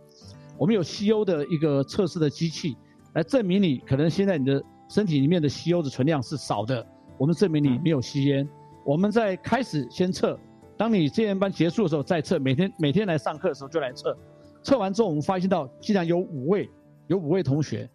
[0.60, 2.77] 我们有西欧的一个测试的机器，
[3.17, 6.86] 来证明你可能现在你的身体里面的吸油的存量是少的，
[7.17, 8.47] 我们证明你没有吸烟。
[8.86, 10.39] 我们在开始先测。
[10.77, 14.15] 当你戒烟班结束的时候再测，每天每天来上课的时候就来测，
[14.62, 16.69] 测完之后我们发现到，竟然有五位，
[17.08, 17.89] 有五位同学，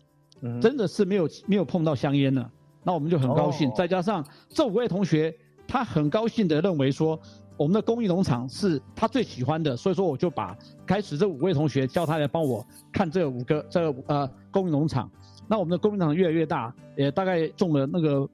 [0.61, 2.45] 真的是没有没有碰到香烟呢，
[2.83, 3.71] 那我们就很高兴。
[3.77, 5.33] 再加上这五位同学，
[5.69, 7.17] 他很高兴的认为说，
[7.57, 15.11] 我们的公益农场是他最喜欢的，所以说我就把开始这五位同学叫他来帮我看这五个这呃公益农场。
[15.49, 18.29] 那我们的公益农场越来越大，也大概种了那个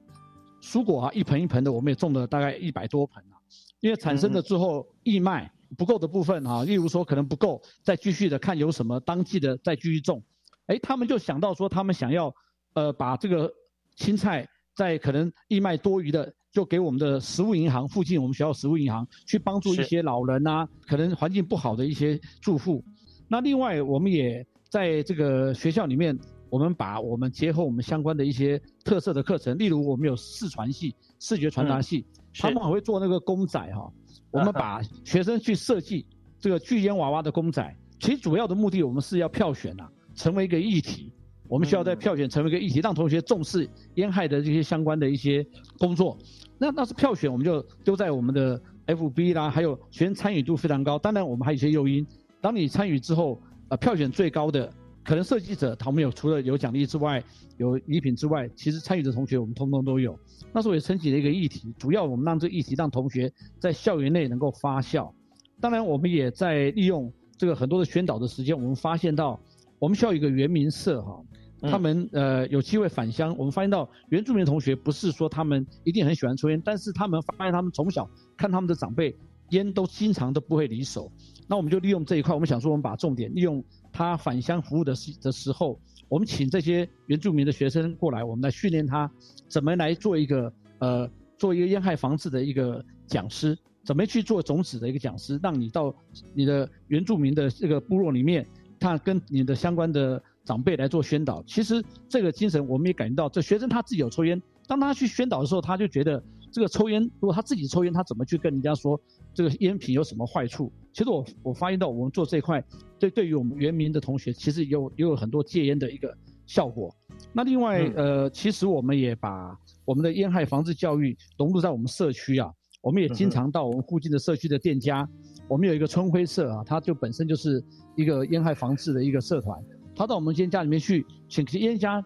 [0.61, 3.35] 蔬果啊，一盆一盆的，我们也种了大概一百多盆啊。
[3.81, 10.21] 因为产生了之后义卖不够的部分哈，例如说可能不够，再继续的看有什么当季的再继续种，
[10.67, 12.33] 哎，他们就想到说他们想要，
[12.73, 13.51] 呃，把这个
[13.95, 22.83] 青菜在可能义卖多余的，就给我们的食物银行附近我们学校食物银行去帮助一些老人啊，可能环境不好的一些住户。
[23.27, 26.17] 那另外我们也在这个学校里面，
[26.49, 32.05] 我们把我们结合我们相关的一些特色的课程，例如我们有视传系、视觉传达系。
[32.33, 33.91] 他们还会做那个公仔哈，
[34.31, 36.05] 我们把学生去设计
[36.39, 41.11] 这个巨烟娃娃的公仔，其实主要的目的我们是要票选啊，成为一个议题。
[41.49, 45.45] 我们需要在票选成为一个议题，让同学重视烟害的这些相关的一些
[45.79, 46.17] 工作。
[46.59, 50.99] 那那是票选，我们就丢在我们的 FB 啦，还有学生参与度非常高。
[50.99, 52.05] 当然我们还有一些诱因，
[52.39, 54.71] 当你参与之后，呃，票选最高的。
[55.01, 57.23] 可能设计者他们有除了有奖励之外，
[57.57, 60.15] 有礼品之外，其实参与的同学我们通通都有。
[60.53, 65.11] 那时候也升起了一个议题，主要我们让这个议题让同学在校园内能够发酵。
[65.59, 69.39] 当然，我们也在利用这个很多的宣导的时间，我们发现到
[69.79, 71.19] 我们需要一个原民社哈，
[71.61, 73.35] 他们呃有机会返乡。
[73.37, 79.15] 我们发现到原住民同学不是说他们一定很喜欢抽烟，但是他们发现他们从小看他们的长辈
[79.49, 81.11] 烟都经常都不会离手。
[81.47, 83.63] 那我们就利用这一块，我们想说我们把重点利用。
[83.91, 89.11] 他返乡服务的时的时候，我们请这些原住民的学生过来，我们来训练他
[89.47, 93.57] 怎么来做一个呃做一个烟害防治的一个讲师。
[93.83, 95.93] 怎么去做种子的一个讲师，让你到
[96.35, 98.45] 你的原住民的这个部落里面，
[98.79, 101.43] 他跟你的相关的长辈来做宣导。
[101.45, 106.21] 其实这个精神我们也感觉到，这学生他自己有抽烟，当他去宣导的时候，他就觉得
[106.51, 108.99] 这个抽烟，如果他自己抽烟，他怎么去跟人家说
[109.33, 110.71] 这个烟品有什么坏处？
[110.91, 112.63] 其实我我发现到我们做这一块，
[112.97, 116.15] 对对于我们原民的同学，其实有也有很多戒烟的一个
[116.45, 116.93] 效果。
[117.31, 122.51] 那另外呃，其实我们也把我们的烟害防治教育融入在我们社区啊。
[122.81, 125.07] 我们也经常到我们附近的社区的店家，
[125.49, 127.61] 我们有一个春晖社啊，它就本身就是
[127.97, 129.61] 一个烟害防治的一个社团。
[129.99, 132.01] 他到我们烟家里面去，请烟家，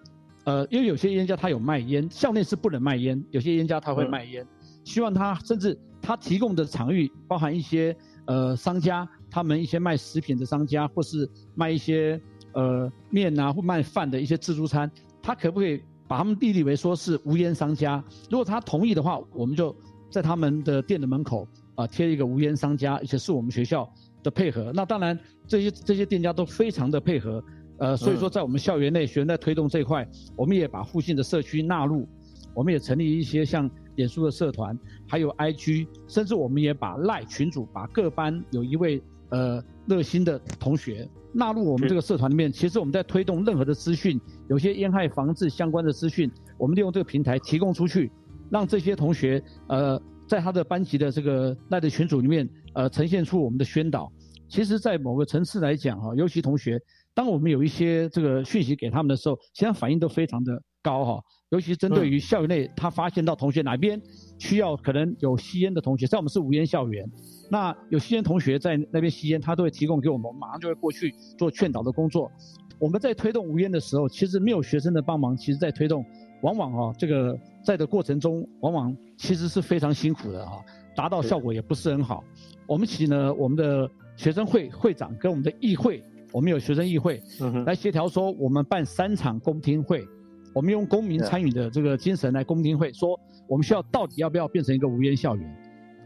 [0.46, 4.44] 呃，因为有些烟家他有卖烟，校内是不能卖烟，有些烟家他会卖烟，
[4.84, 12.20] 希望他甚至他提供的场域包含一些呃商家，他们一些卖食品的商家，或是卖一些
[12.54, 14.89] 呃面啊或卖饭的一些自助餐，
[15.22, 18.04] 他可不可以把他们定义为说是无烟商家？
[18.28, 19.76] 如果他同意的话，我们就。
[20.10, 23.91] 在他们的店的门口啊贴一个无烟商家，而且是我们学校
[24.22, 24.72] 的配合。
[24.72, 27.44] 那当然这些这些店家都非常的配合，
[27.78, 32.07] 呃，所以说在我们校园内学生在推动这一块，我们也把附近的社区纳入，
[32.53, 42.51] 我们也成立一些像脸书的社团，还有 IG，甚至我们也把赖群主把各班有一位呃热心的同学纳入我们这个社团里面。
[42.51, 44.19] 其实我们在推动任何的资讯，
[44.49, 48.11] 有些烟害防治相关的资讯，我们利用这个平台提供出去。
[48.49, 54.11] 让这些同学，呃，在他的班级的这个赖的群组里面，呃，呈现出我们的宣导。
[54.47, 56.80] 其实，在某个层次来讲，哈，尤其同学，
[57.16, 61.22] 当我们有一些这个讯息给他们的时候，现在反应都非常的高，哈。
[61.49, 64.01] 尤其针对于校园内，他发现到同学哪边
[64.39, 67.07] 需要可能有吸烟的同学，在我们是无烟校园，
[67.51, 72.32] 那有吸烟同学在那边吸烟，他都会提供给我们，马上就会过去做劝导的工作。
[72.80, 76.03] 我们在推动无烟的时候，其实没有学生的帮忙，其实在推动。
[76.41, 80.53] 往往啊，这个在的过程中，往往其实是非常辛苦的啊，
[80.93, 82.22] 达到效果也不是很好。
[82.68, 86.03] 我们请呢，我们的学生会会长跟我们的议会，
[86.34, 87.21] 我们有学生议会，
[87.63, 90.03] 来协调说，我们办三场公听会，
[90.51, 93.17] 我们用公民参与的这个精神来公听会，说
[93.47, 95.57] 我们需要到底要不要变成一个无烟校园？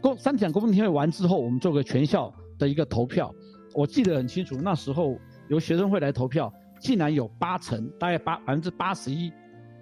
[0.02, 3.34] 公三场公听会完之后，我们做个全校的一个投票。
[3.74, 5.18] 我记得很清楚，那时候
[5.48, 9.32] 由学生会来投票，竟然有八成，大概八百分之八十一。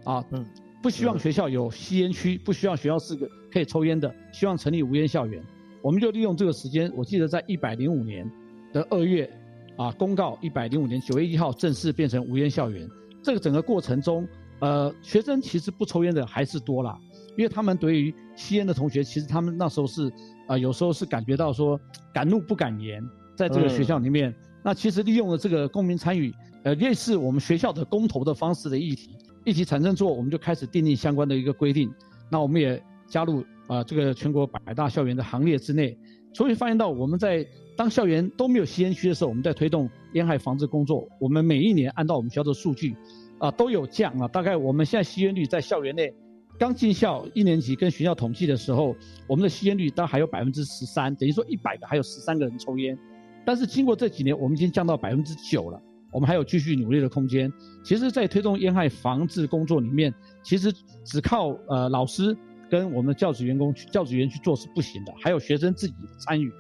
[0.04, 0.46] 啊，嗯，
[0.80, 5.42] 不希望学校有吸烟区，不希望学校是个可以抽烟的，希望成立无烟校园。
[5.82, 8.30] 我们就利用这个时间，我记得在一百零五年
[8.72, 9.28] 的二月，
[9.76, 12.88] 啊，公告一百零五年九月一号正式变成无烟校园。
[13.22, 14.26] 这个整个过程中，
[14.60, 16.98] 呃，学生其实不抽烟的还是多啦，
[17.36, 20.10] 因为他们对于吸烟的同学，其实他们那时候是，
[20.46, 21.78] 啊，有时候是感觉到说
[22.14, 23.02] 敢怒不敢言，
[23.34, 29.10] 在这个学校里面，那其实利用了这个公民参与，呃，类似我们学校的公投的方式的议题。
[29.44, 31.92] 议题产生之后，我们就开始订立相关的一个规定。
[32.30, 35.96] 那我们也加入啊这个全国百大校园的行列之内。
[36.36, 37.46] 所以发现到我们在
[37.78, 41.08] 当校园都没有吸烟区的时候，我们在推动烟害防治工作。
[41.18, 42.94] 我们每一年按照我们学校的数据，
[43.38, 44.28] 啊都有降啊。
[44.28, 46.12] 大概我们现在吸烟率在校园内，
[46.58, 48.94] 刚进校一年级跟学校统计的时候，
[49.26, 52.98] 我们的吸烟率当还有百分之十三，等于说一百个还有十三个人抽烟。
[53.46, 55.80] 但是经过这几年，我们已经降到百分之九了。
[56.12, 57.50] 我们还有继续努力的空间。
[57.82, 60.12] 其实，在推动烟害防治工作里面，
[60.42, 60.70] 其实
[61.02, 62.36] 只靠呃老师
[62.70, 66.52] 跟我们教职员工去、教职员去做是不行的，还有学生自己的参与。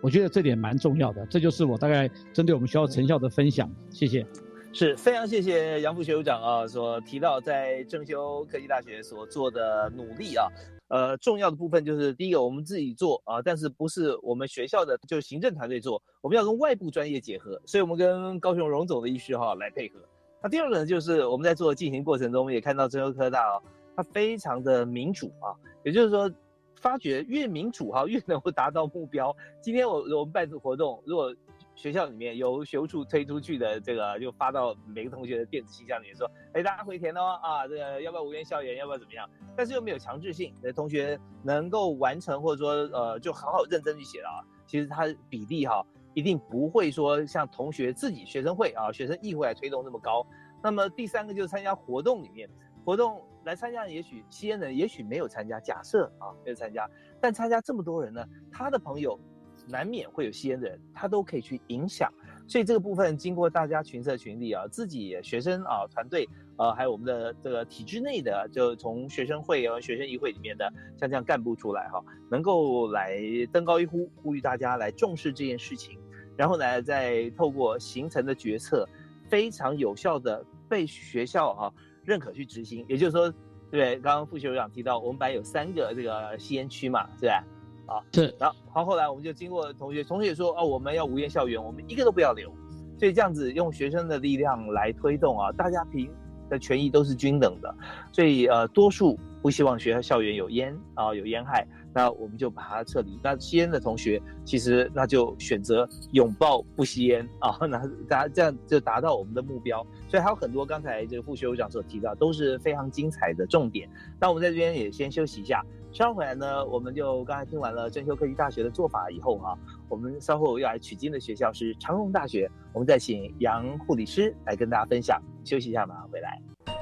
[0.00, 1.26] 我觉得这点蛮重要的。
[1.26, 3.70] 这就是我大概针对我们学校成效的分享。
[3.90, 4.26] 谢谢。
[4.72, 10.48] 是非常谢谢杨副学长啊，所提到在正修科技大学所做的努力啊。
[10.88, 19.98] 呃，重要的部分就是第一个，我们自己做啊，但是不是我们学校的就行政团队做，我们要跟外部专业结合，所以我们跟高雄荣总的医师哈来配合。
[20.42, 23.62] 那第二个呢，就是我们在做进行过程中，也看到真优科大哦，
[23.96, 26.30] 它非常的民主啊，也就是说，
[26.76, 29.34] 发觉越民主哈，越能够达到目标。
[29.60, 31.34] 今天我我们办这活动，如果
[31.74, 39.28] 学校里面由学务处推出去的这个，就发到每个同学的电子信箱里面说，哎，大家回填哦，啊，这个要不要无烟校园，要不要怎么样？
[39.56, 44.38] 但是又没有强制性，的同学能够完成或者说呃，就好好认真去写了啊。
[44.66, 45.84] 其实它比例哈，
[46.14, 50.26] 一定不会说像同学自己学生会啊、学生议会来推动那么高。
[50.62, 52.48] 那么第三个就是参加活动里面，
[52.84, 56.88] 活动来参加，也许吸烟的人也许没有参加，假设啊没有参加，
[57.20, 59.18] 但参加这么多人呢，他的朋友。
[59.66, 62.12] 难免会有吸烟的人，他都可以去影响，
[62.46, 66.28] 所以这个部分经过大家群策群力啊，自己学生啊团队
[66.58, 71.98] 呃，还有我们的这个体制内的，就从学生会啊、学生议会里面的像这样干部出来哈，
[72.30, 73.18] 能够来
[73.50, 75.98] 登高一呼，呼吁大家来重视这件事情，
[76.36, 78.86] 然后呢，再透过形成的决策，
[79.30, 81.72] 非常有效的被学校啊
[82.04, 82.84] 认可去执行。
[82.88, 83.32] 也就是说，
[83.70, 87.44] 对，刚刚副学长提到，我们班有三个这个吸烟区嘛，是吧？
[87.86, 88.00] 啊。
[88.12, 92.52] 是，然后后，后来我们就经过同学，同学说哦，我们要无烟校园，我们一个都不要留。
[92.98, 96.08] 所以这样子用学生的力量来推动啊，大家平
[96.48, 97.74] 的权益都是均等的。
[98.12, 103.20] 所以呃，多数不希望学校校园有烟啊，有烟害，那我们就把它撤离。
[103.22, 109.86] 那吸烟的同学，其实那就选择拥抱不吸烟啊， 那大家这样就达到我们的目标。
[110.08, 113.86] 所以还有很多刚才这个副学务长所提到，都是非常精彩的重点。
[114.18, 115.62] 那我们在这边也先休息一下。
[115.92, 119.52] 稍后回来呢，我们就刚才听完了正修科技大学的做法以后啊，
[119.90, 125.20] 我们稍后要来取经的学校是长荣大学，我们再请杨护理师来跟大家分享。
[125.44, 126.73] 休息一下，马上回来。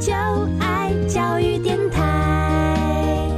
[0.00, 0.12] 就
[0.58, 3.28] 爱教育电台。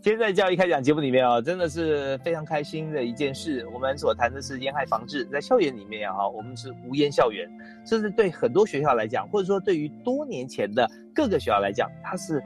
[0.00, 3.66] 今天在教育开讲节目里面啊，真的是非常开心的一件事。
[3.72, 7.50] 我们所谈的是烟害防治，在校园里面啊，我们是无烟校园，
[7.84, 12.42] 这是对很多学校来讲，或者说对于多年前的各个学校来讲，它是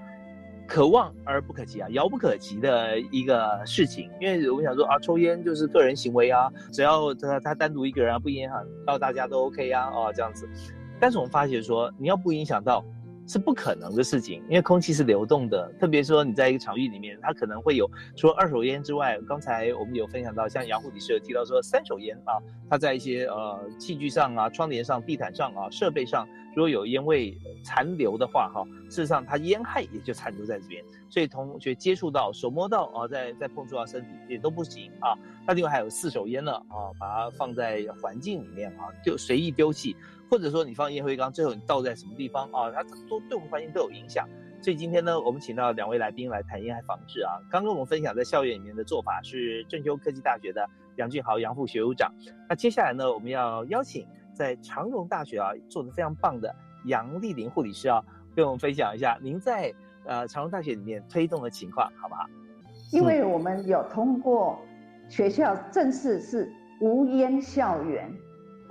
[0.72, 4.08] 可望而不可及啊，遥不可及的一个事情。
[4.18, 10.48] 因为我们想说啊，抽烟就是个人行为啊，只要他他单独一个人啊，不影响到大家都 OK 啊，哦这样子。
[10.98, 12.82] 但是我们发觉说，你要不影响到。
[13.26, 22.36] 是不可能的事情，因为空气是流动的，特别说你在一个场域里面，它可能会有除了二手烟之外，刚才我们有分享到，像杨护理师有提到说三手烟啊，
[22.68, 35.14] 它在一些呃器具上啊、窗帘上、地毯上啊、设备上，如果有烟味残留的话，哈，事实上它烟害也就残留在这边，所以同学接触到、手摸到啊，再再碰触到身体也都不行啊。
[35.46, 39.96] 那另外还有四手烟呢啊，把它放在环境里面啊，就随意丢弃。
[40.32, 42.70] 或者说你放烟灰缸，最后你倒在什么地方啊？
[42.70, 44.26] 它都对我们环境都有影响。
[44.62, 47.36] 所以今天呢，我们请到两位来宾来谈烟害防治啊。
[47.50, 50.66] 刚刚我们分享在校园里面的做法是郑州科技大学的
[50.96, 52.10] 杨俊豪杨副学务长。
[52.48, 56.50] 那接下来呢，我们要邀请在长荣大学啊做的非常棒的
[56.86, 58.02] 杨丽玲护理师啊，
[58.34, 59.70] 跟我们分享一下您在
[60.06, 62.24] 呃长荣大学里面推动的情况，好不好？
[62.90, 64.58] 因为我们有通过
[65.10, 68.10] 学校正式是无烟校园。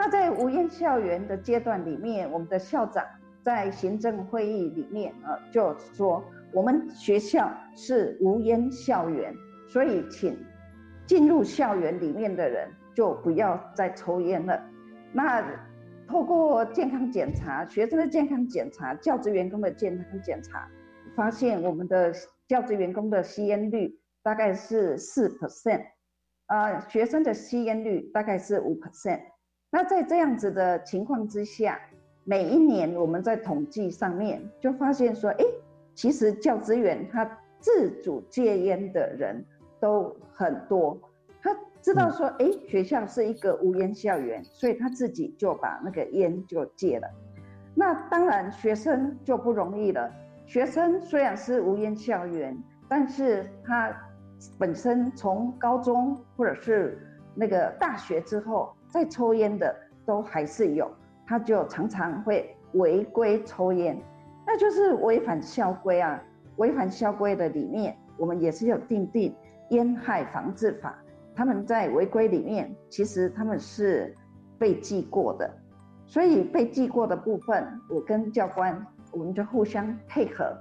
[0.03, 3.05] 那在无烟校园的阶段里面，我们的校长
[3.43, 9.31] 在行政会议里面啊，就说我们学校是无烟校园，
[9.67, 10.35] 所以请
[11.05, 14.59] 进入校园里面的人就不要再抽烟了。
[15.13, 15.45] 那
[16.07, 20.67] 透过健康检查，学生的健康检查，教职员工的健康检查，
[21.15, 22.11] 发现我们的
[22.47, 25.83] 教职员工的吸烟率大概是四 percent，
[26.47, 29.21] 呃，学生的吸烟率大概是五 percent。
[29.73, 31.79] 那在这样子的情况之下，
[32.25, 35.45] 每一年我们在统计上面就发现说，哎，
[35.95, 37.25] 其实教职员他
[37.61, 39.41] 自主戒烟的人
[39.79, 40.99] 都很多。
[41.41, 47.07] 他知道说，哎，学校是一个无烟校园，所以他自己就把那个烟就戒了。
[47.73, 50.11] 那当然学生就不容易了。
[50.45, 53.89] 学生虽然是无烟校园，但是他
[54.59, 57.01] 本身从高中或者是
[57.33, 58.73] 那个大学之后。
[58.91, 59.73] 在抽烟的
[60.05, 60.91] 都还是有，
[61.25, 63.97] 他就常常会违规抽烟，
[64.45, 66.21] 那就是违反校规啊。
[66.57, 69.33] 违反校规的里面，我们也是有定定
[69.69, 70.93] 烟害防治法。
[71.33, 74.13] 他们在违规里面，其实他们是
[74.59, 75.49] 被记过的，
[76.05, 80.53] 所以被记过的部分，我跟教官我们就互相配合。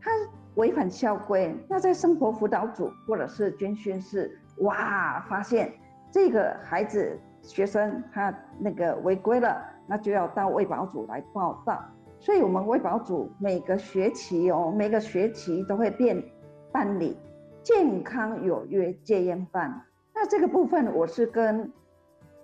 [0.00, 0.10] 他
[0.54, 5.72] 违反校规，那在生活辅导组或者是军训室，哇，发现
[6.12, 7.18] 这个孩子。
[7.42, 11.82] 学生他那个违规了，那就要到卫保组来报道。
[12.18, 16.22] 所以，我们卫保组每个学期哦，每个学期都会变
[16.70, 17.18] 办理
[17.64, 19.82] 健康有约戒烟办。
[20.14, 21.68] 那这个部分，我是跟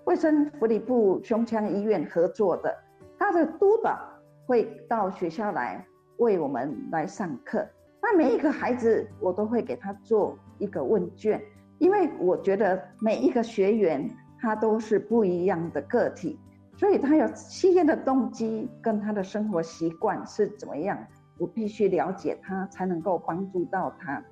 [0.03, 2.75] 卫生福利部胸腔医院合作的，
[3.17, 3.97] 他的督导
[4.45, 5.85] 会到学校来
[6.17, 7.65] 为我们来上课。
[8.01, 11.41] 那每一个孩子，我都会给他做一个问卷，
[11.77, 14.09] 因为我觉得每一个学员。
[14.41, 16.39] 他都是不一样的个体，
[16.77, 20.97] 所以他有吸烟的动机跟他的生活习惯是怎么样，
[21.37, 24.23] 我必须了解他才能够帮助到他。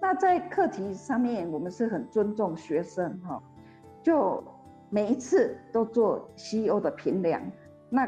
[0.00, 3.42] 那在课题上面，我们是很尊重学生哈，
[4.02, 4.42] 就
[4.88, 7.42] 每一次都做 CEO 的评量，
[7.88, 8.06] 那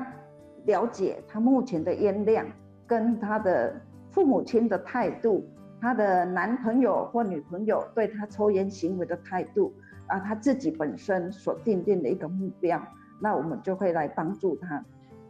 [0.64, 2.46] 了解他目前的烟量
[2.86, 3.74] 跟他的
[4.10, 5.44] 父母亲的态度，
[5.80, 9.74] 他的男朋友或女朋友对他抽烟行为的态度。
[10.12, 12.78] 啊，他自己本身所定定的一个目标，
[13.18, 14.84] 那我们就会来帮助他。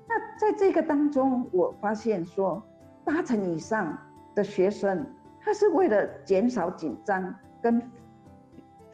[0.08, 2.60] 那在这个当中，我发现说，
[3.04, 3.96] 八成以上
[4.34, 5.06] 的学生，
[5.40, 7.80] 他是为了减少紧张跟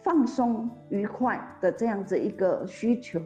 [0.02, 3.18] 放松愉快的这样子一个需求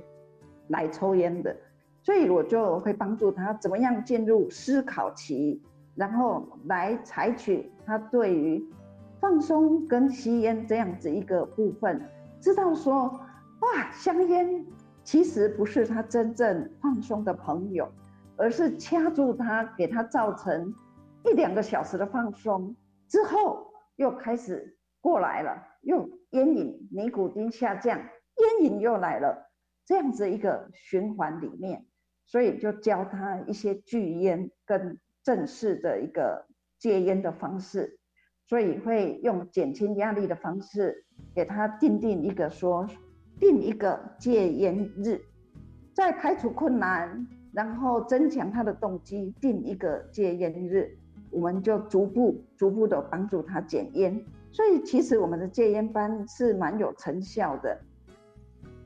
[0.69, 1.57] 来抽烟的。
[2.01, 5.61] 所以我就会帮助他怎么样进入思考期，
[5.97, 8.65] 然后来采取他对于
[9.21, 12.01] 放松跟吸烟这样子一个部分，
[12.43, 13.09] 知道说
[13.61, 14.67] 哇，香烟
[15.05, 17.89] 其实不是他真正放松的朋友，
[18.37, 20.75] 而是掐住他，给他造成
[21.25, 22.75] 一两个小时的放松
[23.07, 29.49] 之后，又开始过来了，又烟瘾、尼古丁下降，烟瘾又来了，
[29.87, 31.87] 这样子一个循环里面。
[32.27, 36.47] 所以就教他一些拒烟跟正式的一个
[36.79, 38.01] 戒烟的方式，
[38.53, 42.87] 所以会用减轻压力的方式给他定定一个说，
[43.41, 45.19] 定一个戒烟日，
[45.95, 50.95] 在排除困难，然后增强他的动机，定一个戒烟日，
[51.31, 54.23] 我们就逐步逐步的帮助他减烟。
[54.51, 57.81] 所以其实我们的戒烟班是蛮有成效的，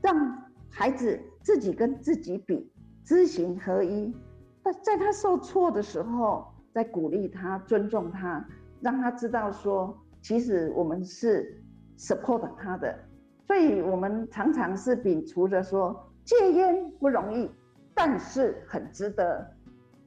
[0.01, 2.71] 让孩子自己跟自己比。
[3.05, 4.14] 知行合一，
[4.62, 8.47] 在在他受挫的时候，在鼓励他、尊重他，
[8.81, 11.62] 让他知道说，其实我们是
[11.97, 12.99] support 他的。
[13.47, 17.51] 所以，我们常常是摒除着说，戒烟不容易，
[17.95, 19.49] 但是很值得。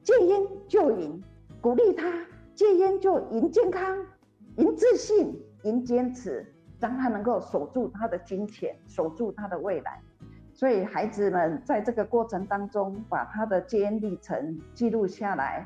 [0.03, 1.23] 戒烟就赢，
[1.61, 2.11] 鼓励他
[2.53, 3.97] 戒烟就赢健康、
[4.57, 6.45] 赢自信、赢坚持，
[6.79, 10.01] 让他能够守住他的金钱，守住他的未来。
[10.53, 15.65] 所以孩子们在这个过程当中，把他的戒烟历程记录下来，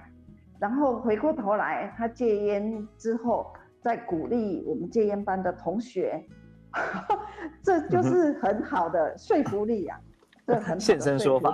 [0.64, 3.52] 然后回过头来，他戒烟之后，
[3.82, 6.26] 再鼓励我们戒烟班的同学，
[7.62, 10.00] 这就是很好的说服力啊！
[10.48, 11.54] 这很现身说法，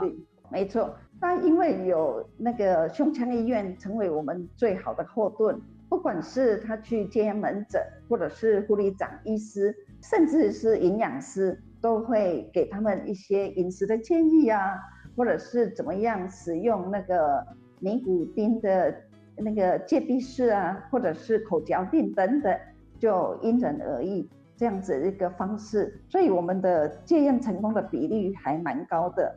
[0.51, 0.95] 没错。
[1.19, 11.59] 那因为有那个胸腔医院成为我们最好的后盾，不管是他去戒烟门诊，或者是护理长、医师，甚至是营养师。
[11.81, 14.75] 都会给他们一些饮食的建议啊，
[15.15, 17.41] 或者是怎么样使用那个
[17.79, 18.95] 尼古丁的
[19.35, 22.59] 那个戒闭式啊，或者是口嚼定等等，
[22.99, 26.01] 就因人而异这样子一个方式。
[26.09, 29.35] 所以我们的戒烟成功的比例还蛮高的。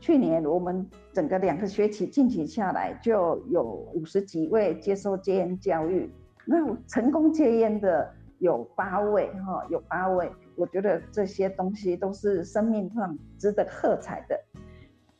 [0.00, 3.64] 去年我们整个两个学期进行下来，就有
[3.94, 6.08] 五十几位接受戒烟教育，
[6.44, 6.56] 那
[6.86, 8.08] 成功戒烟的
[8.38, 10.30] 有八位哈，有八位。
[10.54, 14.36] 我觉得这些东西都是生命上值得喝彩的。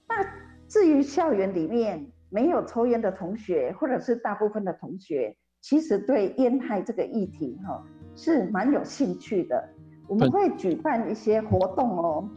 [0.08, 0.24] 那
[0.68, 7.82] 至于校园里面没有抽烟的同学，或者是大部分的同学，其实对烟害这个议题哈
[8.14, 9.68] 是蛮有兴趣的。
[10.06, 12.28] 我们会举办一些活动哦，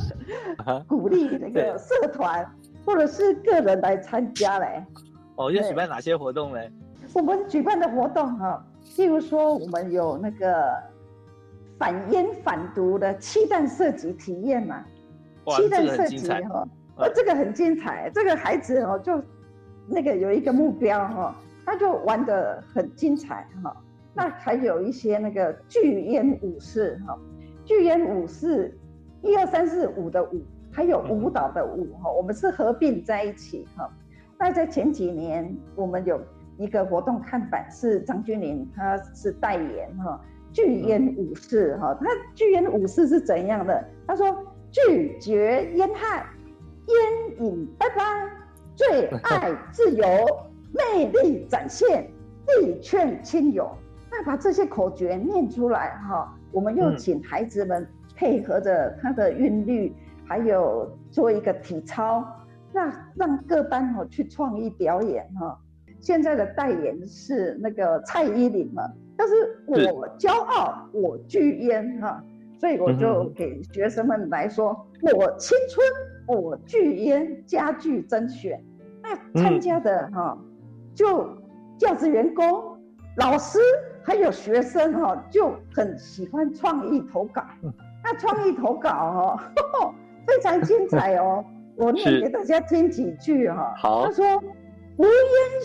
[0.88, 2.44] 鼓励那个社团
[2.84, 4.84] 或者是个人来参加嘞。
[5.36, 6.70] 哦，要举办哪些活动嘞？
[7.14, 10.72] 我们举办的活动哈，譬如说我们有那个。
[11.78, 14.82] 反烟反毒的气弹射击体验嘛，
[15.58, 16.66] 气弹射击哈，
[16.96, 18.10] 呃，这个很精彩。
[18.14, 19.22] 这个孩子哦，就
[19.86, 23.76] 那个有一个目标哈，他就玩的很精彩哈。
[24.14, 27.18] 那还有一些那个巨烟武士哈，
[27.64, 28.76] 巨烟武士
[29.22, 30.42] 一二三四五的五，
[30.72, 33.90] 还有舞蹈的舞哈，我们是合并在一起哈。
[34.38, 36.20] 那在前几年，我们有
[36.56, 40.20] 一个活动看板是张君玲，他是代言哈。
[40.52, 43.84] 巨烟武士，哈，他巨烟武士是怎样的？
[44.06, 44.26] 他说
[44.70, 46.24] 拒绝烟害，
[46.86, 48.30] 烟瘾拜拜，
[48.74, 50.04] 最爱自由，
[50.72, 52.08] 魅力展现，
[52.60, 53.70] 力劝亲友。
[54.10, 62.24] 那把这些口诀念出来，哈，我们又请孩子们配合着他的韵律，还有做一个体操，
[62.72, 65.58] 那让各班哦去创意表演，哈。
[66.00, 68.82] 现在的代言是那个蔡依林嘛。
[69.16, 69.34] 但是
[69.66, 72.22] 我骄傲，我拒烟哈，
[72.60, 75.86] 所以我就给学生们来说，我青春，
[76.26, 78.62] 我拒烟，家具甄选。
[79.02, 80.36] 那参加的哈，
[80.94, 81.36] 就
[81.78, 82.78] 教职员工、
[83.16, 83.58] 老师
[84.02, 87.42] 还有学生哈，就很喜欢创意投稿。
[88.04, 89.44] 那创意投稿哈，
[90.26, 91.44] 非常精彩哦。
[91.76, 93.74] 我念给大家听几句哈。
[93.76, 94.06] 好。
[94.06, 94.24] 他说：
[94.96, 95.12] 无烟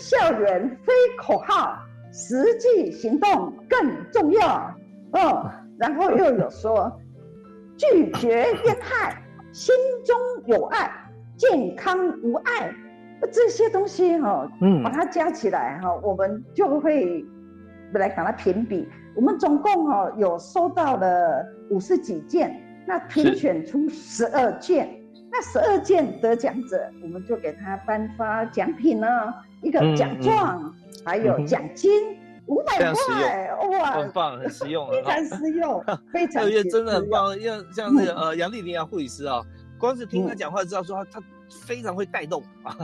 [0.00, 1.78] 校园非口号。
[2.14, 4.74] 实际行动更重要，
[5.12, 6.92] 嗯，然后又有说
[7.78, 9.21] 拒绝烟害，
[9.52, 9.74] 心
[10.04, 10.90] 中有爱，
[11.36, 12.74] 健康无碍，
[13.30, 17.24] 这些东西哈，嗯，把它加起来哈，我们就会
[17.92, 18.88] 来把它评比。
[19.14, 24.88] 我们总共哈有收到了五十几件，那评选出十二件，
[25.30, 29.06] 那十二件得奖者，我们就给他颁发奖品呢，
[29.62, 30.74] 一个奖状。
[31.04, 31.90] 还有奖金
[32.46, 36.42] 五百块，哇，很棒，很实用，非常实用， 非常。
[36.42, 39.40] 而且真的很棒，像像那个呃杨丽玲啊护理师啊，
[39.78, 41.26] 光是听他讲话知道说他他
[41.64, 42.76] 非常会带动啊。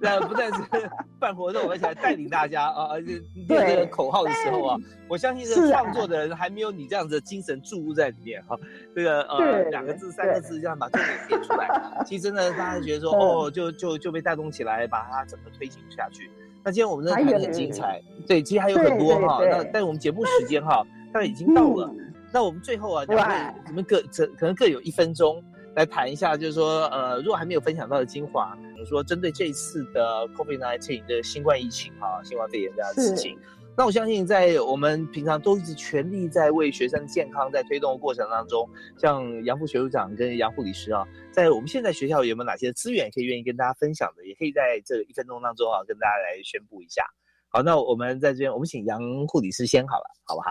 [0.00, 0.62] 那不但是
[1.18, 4.76] 办活动，而且还带领大家啊，而且 念这个口号的时候啊，
[5.08, 8.56] 我相信这个创作的人还没有你这样子的精神注入在里面哈。
[8.94, 11.68] 这个呃两个字、三个字这样把重点点出来，
[12.06, 16.30] 其实呢，大家觉得说哦，就就就被带动起来，把它整个推行下去。
[16.68, 19.40] 那今天我们的谈很精彩，对，其实还有很多哈。
[19.42, 21.90] 那但我们节目时间哈，大概已经到了。
[22.30, 23.34] 那我们最后啊，两位
[23.68, 25.42] 你们各这可能各有一分钟。
[25.76, 33.38] 来谈一下，就是说，呃，如果还没有分享到的精华，比如说针对这一次的 COVID-19 的新冠疫情哈，新冠肺炎这样的事情，
[33.78, 47.04] 那我相信在我们平常都一直全力在为学生健康在推动的过程当中，像杨副学务长跟杨护理师啊，在我们现在学校有没有哪些资源可以愿意跟大家分享的，也可以在这一分钟当中啊，跟大家来宣布一下。
[47.50, 50.50] 好，那我们在这边，我们请杨护理师先好了，好不好？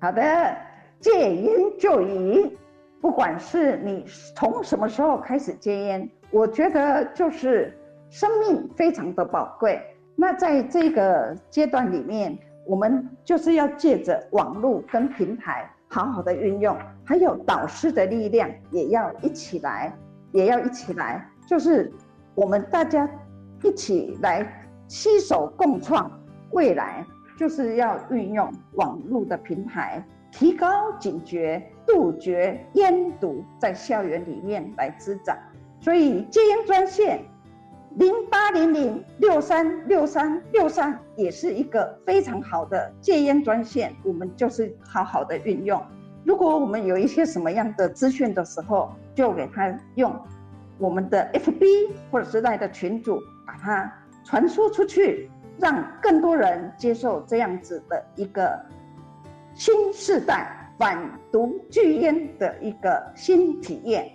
[0.00, 0.56] 好的，
[0.98, 2.58] 戒烟就瘾。
[3.00, 7.72] 不管是你从什么时候开始戒烟，我觉得就是
[8.10, 9.80] 生命非常的宝贵。
[10.16, 19.92] 那在这个阶段里面，我们就是要借着网络跟平台好好的运用，还有导师的力量也要一起来，
[20.32, 21.92] 也要一起来，就是
[22.34, 23.08] 我们大家
[23.62, 24.46] 一起来
[24.86, 26.10] 携手共创
[26.50, 27.04] 未来，
[27.38, 30.04] 就是要运用网络的平台。
[30.30, 35.36] 提高警觉，杜绝烟毒在校园里面来滋长。
[35.78, 37.20] 所以戒烟专线
[37.96, 45.82] 零八零零六三六三六三也是一个非常好的戒烟专线，我们就是好好的运用。
[46.24, 50.14] 如果我们有一些什么样的资讯的时候，就给他用
[50.78, 53.92] 我们的 FB 或者是在的群组把它
[54.24, 55.28] 传输出去，
[55.58, 58.58] 让更多人接受这样子的一个。
[59.54, 60.98] 新时代反
[61.30, 64.10] 毒拒烟的一个新体验，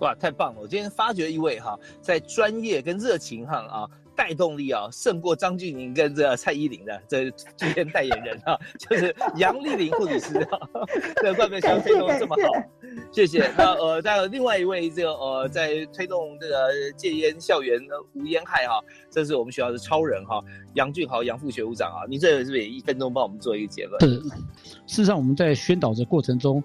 [0.00, 0.60] 哇，太棒了！
[0.60, 3.88] 我今天发掘一位哈，在专业跟热情上啊。
[4.16, 10.58] 带动力啊，胜过张峻宁跟这蔡依林的这这些代言人啊， 就是杨丽玲护理师啊，
[11.16, 12.50] 这怪不得相推动这么好，
[13.12, 13.46] 谢谢。
[13.58, 16.56] 那呃，再有另外一位这个呃，在推动这个
[16.96, 17.78] 戒烟校园
[18.14, 18.80] 无烟害哈，
[19.10, 20.42] 这是我们学校的超人哈，
[20.72, 24.00] 杨俊豪杨副学务长啊，你这是不是也一分钟帮我们做一个结论？
[24.00, 24.32] 是，事
[24.86, 26.64] 实上我们在宣导的过程中，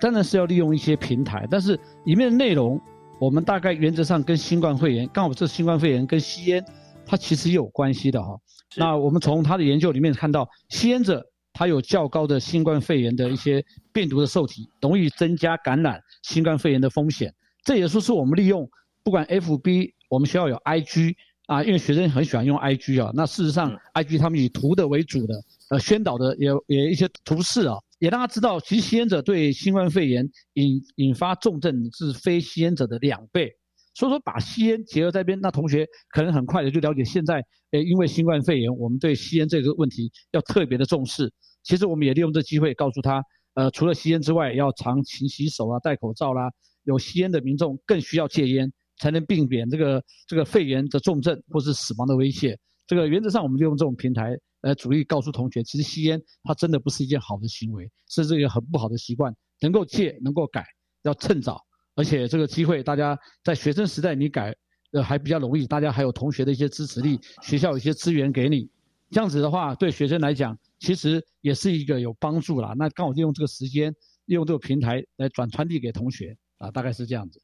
[0.00, 2.80] 当然是要利用一些平台，但是里面的内容，
[3.18, 6.64] 我们大概原则上跟新冠肺炎，刚好这新冠肺炎跟吸烟。
[7.04, 8.38] 它其实也有关系的哈。
[8.76, 11.20] 那我们从他的研究里面看到，吸烟者
[11.52, 13.62] 他有较高的新冠肺炎的一些
[13.92, 17.34] 病毒的受体，容易增加感染新冠肺炎的风险。
[17.64, 18.70] 这也说是我们利用
[19.02, 21.14] 不管 FB，我们学校有 IG
[21.46, 23.10] 啊，因为学生很喜欢用 IG 啊。
[23.14, 25.34] 那事实上，IG 他们以图的为主的，
[25.70, 33.48] 呃，宣导的也也一些图示啊，也让他知道，其实吸烟者对新冠肺炎引引发重症是非吸烟者的两倍。
[33.94, 37.04] 所以说，把吸烟结合在边，那同学可能很快的就了解。
[37.04, 37.40] 现在，
[37.70, 41.32] 诶，因为新冠肺炎，我们对吸烟这个问题要特别的重视。
[41.62, 43.22] 其实，我们也利用这机会告诉他，
[43.54, 46.50] 呃，除了吸烟之外，要常勤洗手啊，戴口罩啦。
[46.82, 52.58] 有吸烟的民众更需要戒烟，才能避免这个这个肺炎的重症或是死亡的威胁。
[52.92, 59.34] 这个原则上，我们就用这种平台来主力告诉同学，其实吸烟它真的不是一件好的行为，是这个很不好的习惯。
[59.62, 60.62] 能够戒，能够改，
[61.04, 61.58] 要趁早。
[61.94, 64.54] 而且这个机会，大家在学生时代你改，
[64.90, 68.68] 呃还比较容易，大家还有同学的一些支持力，学校有一些资源给你，
[69.10, 72.74] 这样子的话，对学生来讲，其实也是一个有帮助啦。
[72.76, 73.90] 那刚好利用这个时间，
[74.26, 77.40] 利用这个平台来转传递给同学啊，大概是这样子。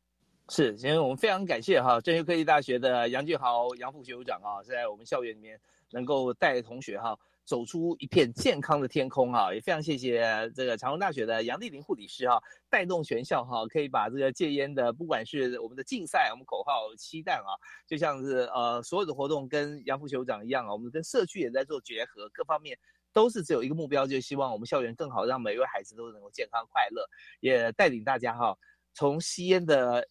[0.51, 7.17] 是，今天我们非常感谢哈，郑州科技大学的杨俊豪杨副学长啊，在我们校园里面能够带同学哈。
[7.45, 12.39] 走出一片健康的天空哈，也非常谢谢这个长荣大学的杨丽玲护理师哈，
[12.69, 22.79] 带动全校哈，可以把这个戒烟的，不管是我们的竞赛，我们口号期待啊，就像是呃所有的活动跟杨副学长一样啊，我们跟社区也在做结合，各方面
[23.15, 27.03] 都是只有一个目标，就希望我们校园更好，让每一位孩子都能够健康快乐，
[27.41, 28.55] 也带领大家哈，
[28.93, 30.07] 从吸烟的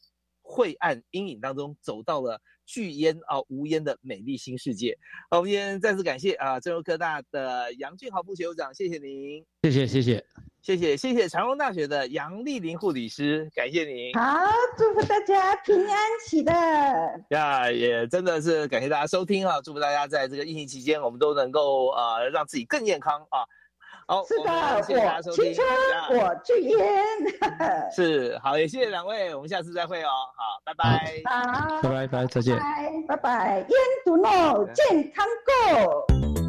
[0.47, 2.39] 晦暗阴影当中走到了。
[2.69, 4.97] 巨烟啊，无烟的美丽新世界。
[5.29, 10.25] 好，我们今天再次感谢啊，郑州科大的杨俊豪副学长，谢谢您，谢谢谢谢
[10.61, 14.13] 谢谢谢谢长荣大学的杨丽玲护理师，感谢您。
[14.15, 16.53] 好，祝福大家平安喜乐。
[17.29, 23.47] 呀，也真的是感谢大家收听啊，祝福大家在这个疫情期间，我们都能够呃让自己更健康啊。
[24.07, 24.81] 好，是的，我
[25.33, 25.67] 青春，
[26.17, 26.79] 我拒烟。
[27.93, 30.09] 是，好，也谢谢两位，我们下次再会哦。
[30.35, 31.11] 好，拜拜。
[31.25, 32.57] 好，拜拜，拜，再见。
[33.05, 36.46] 拜拜，烟毒 no，健康 go。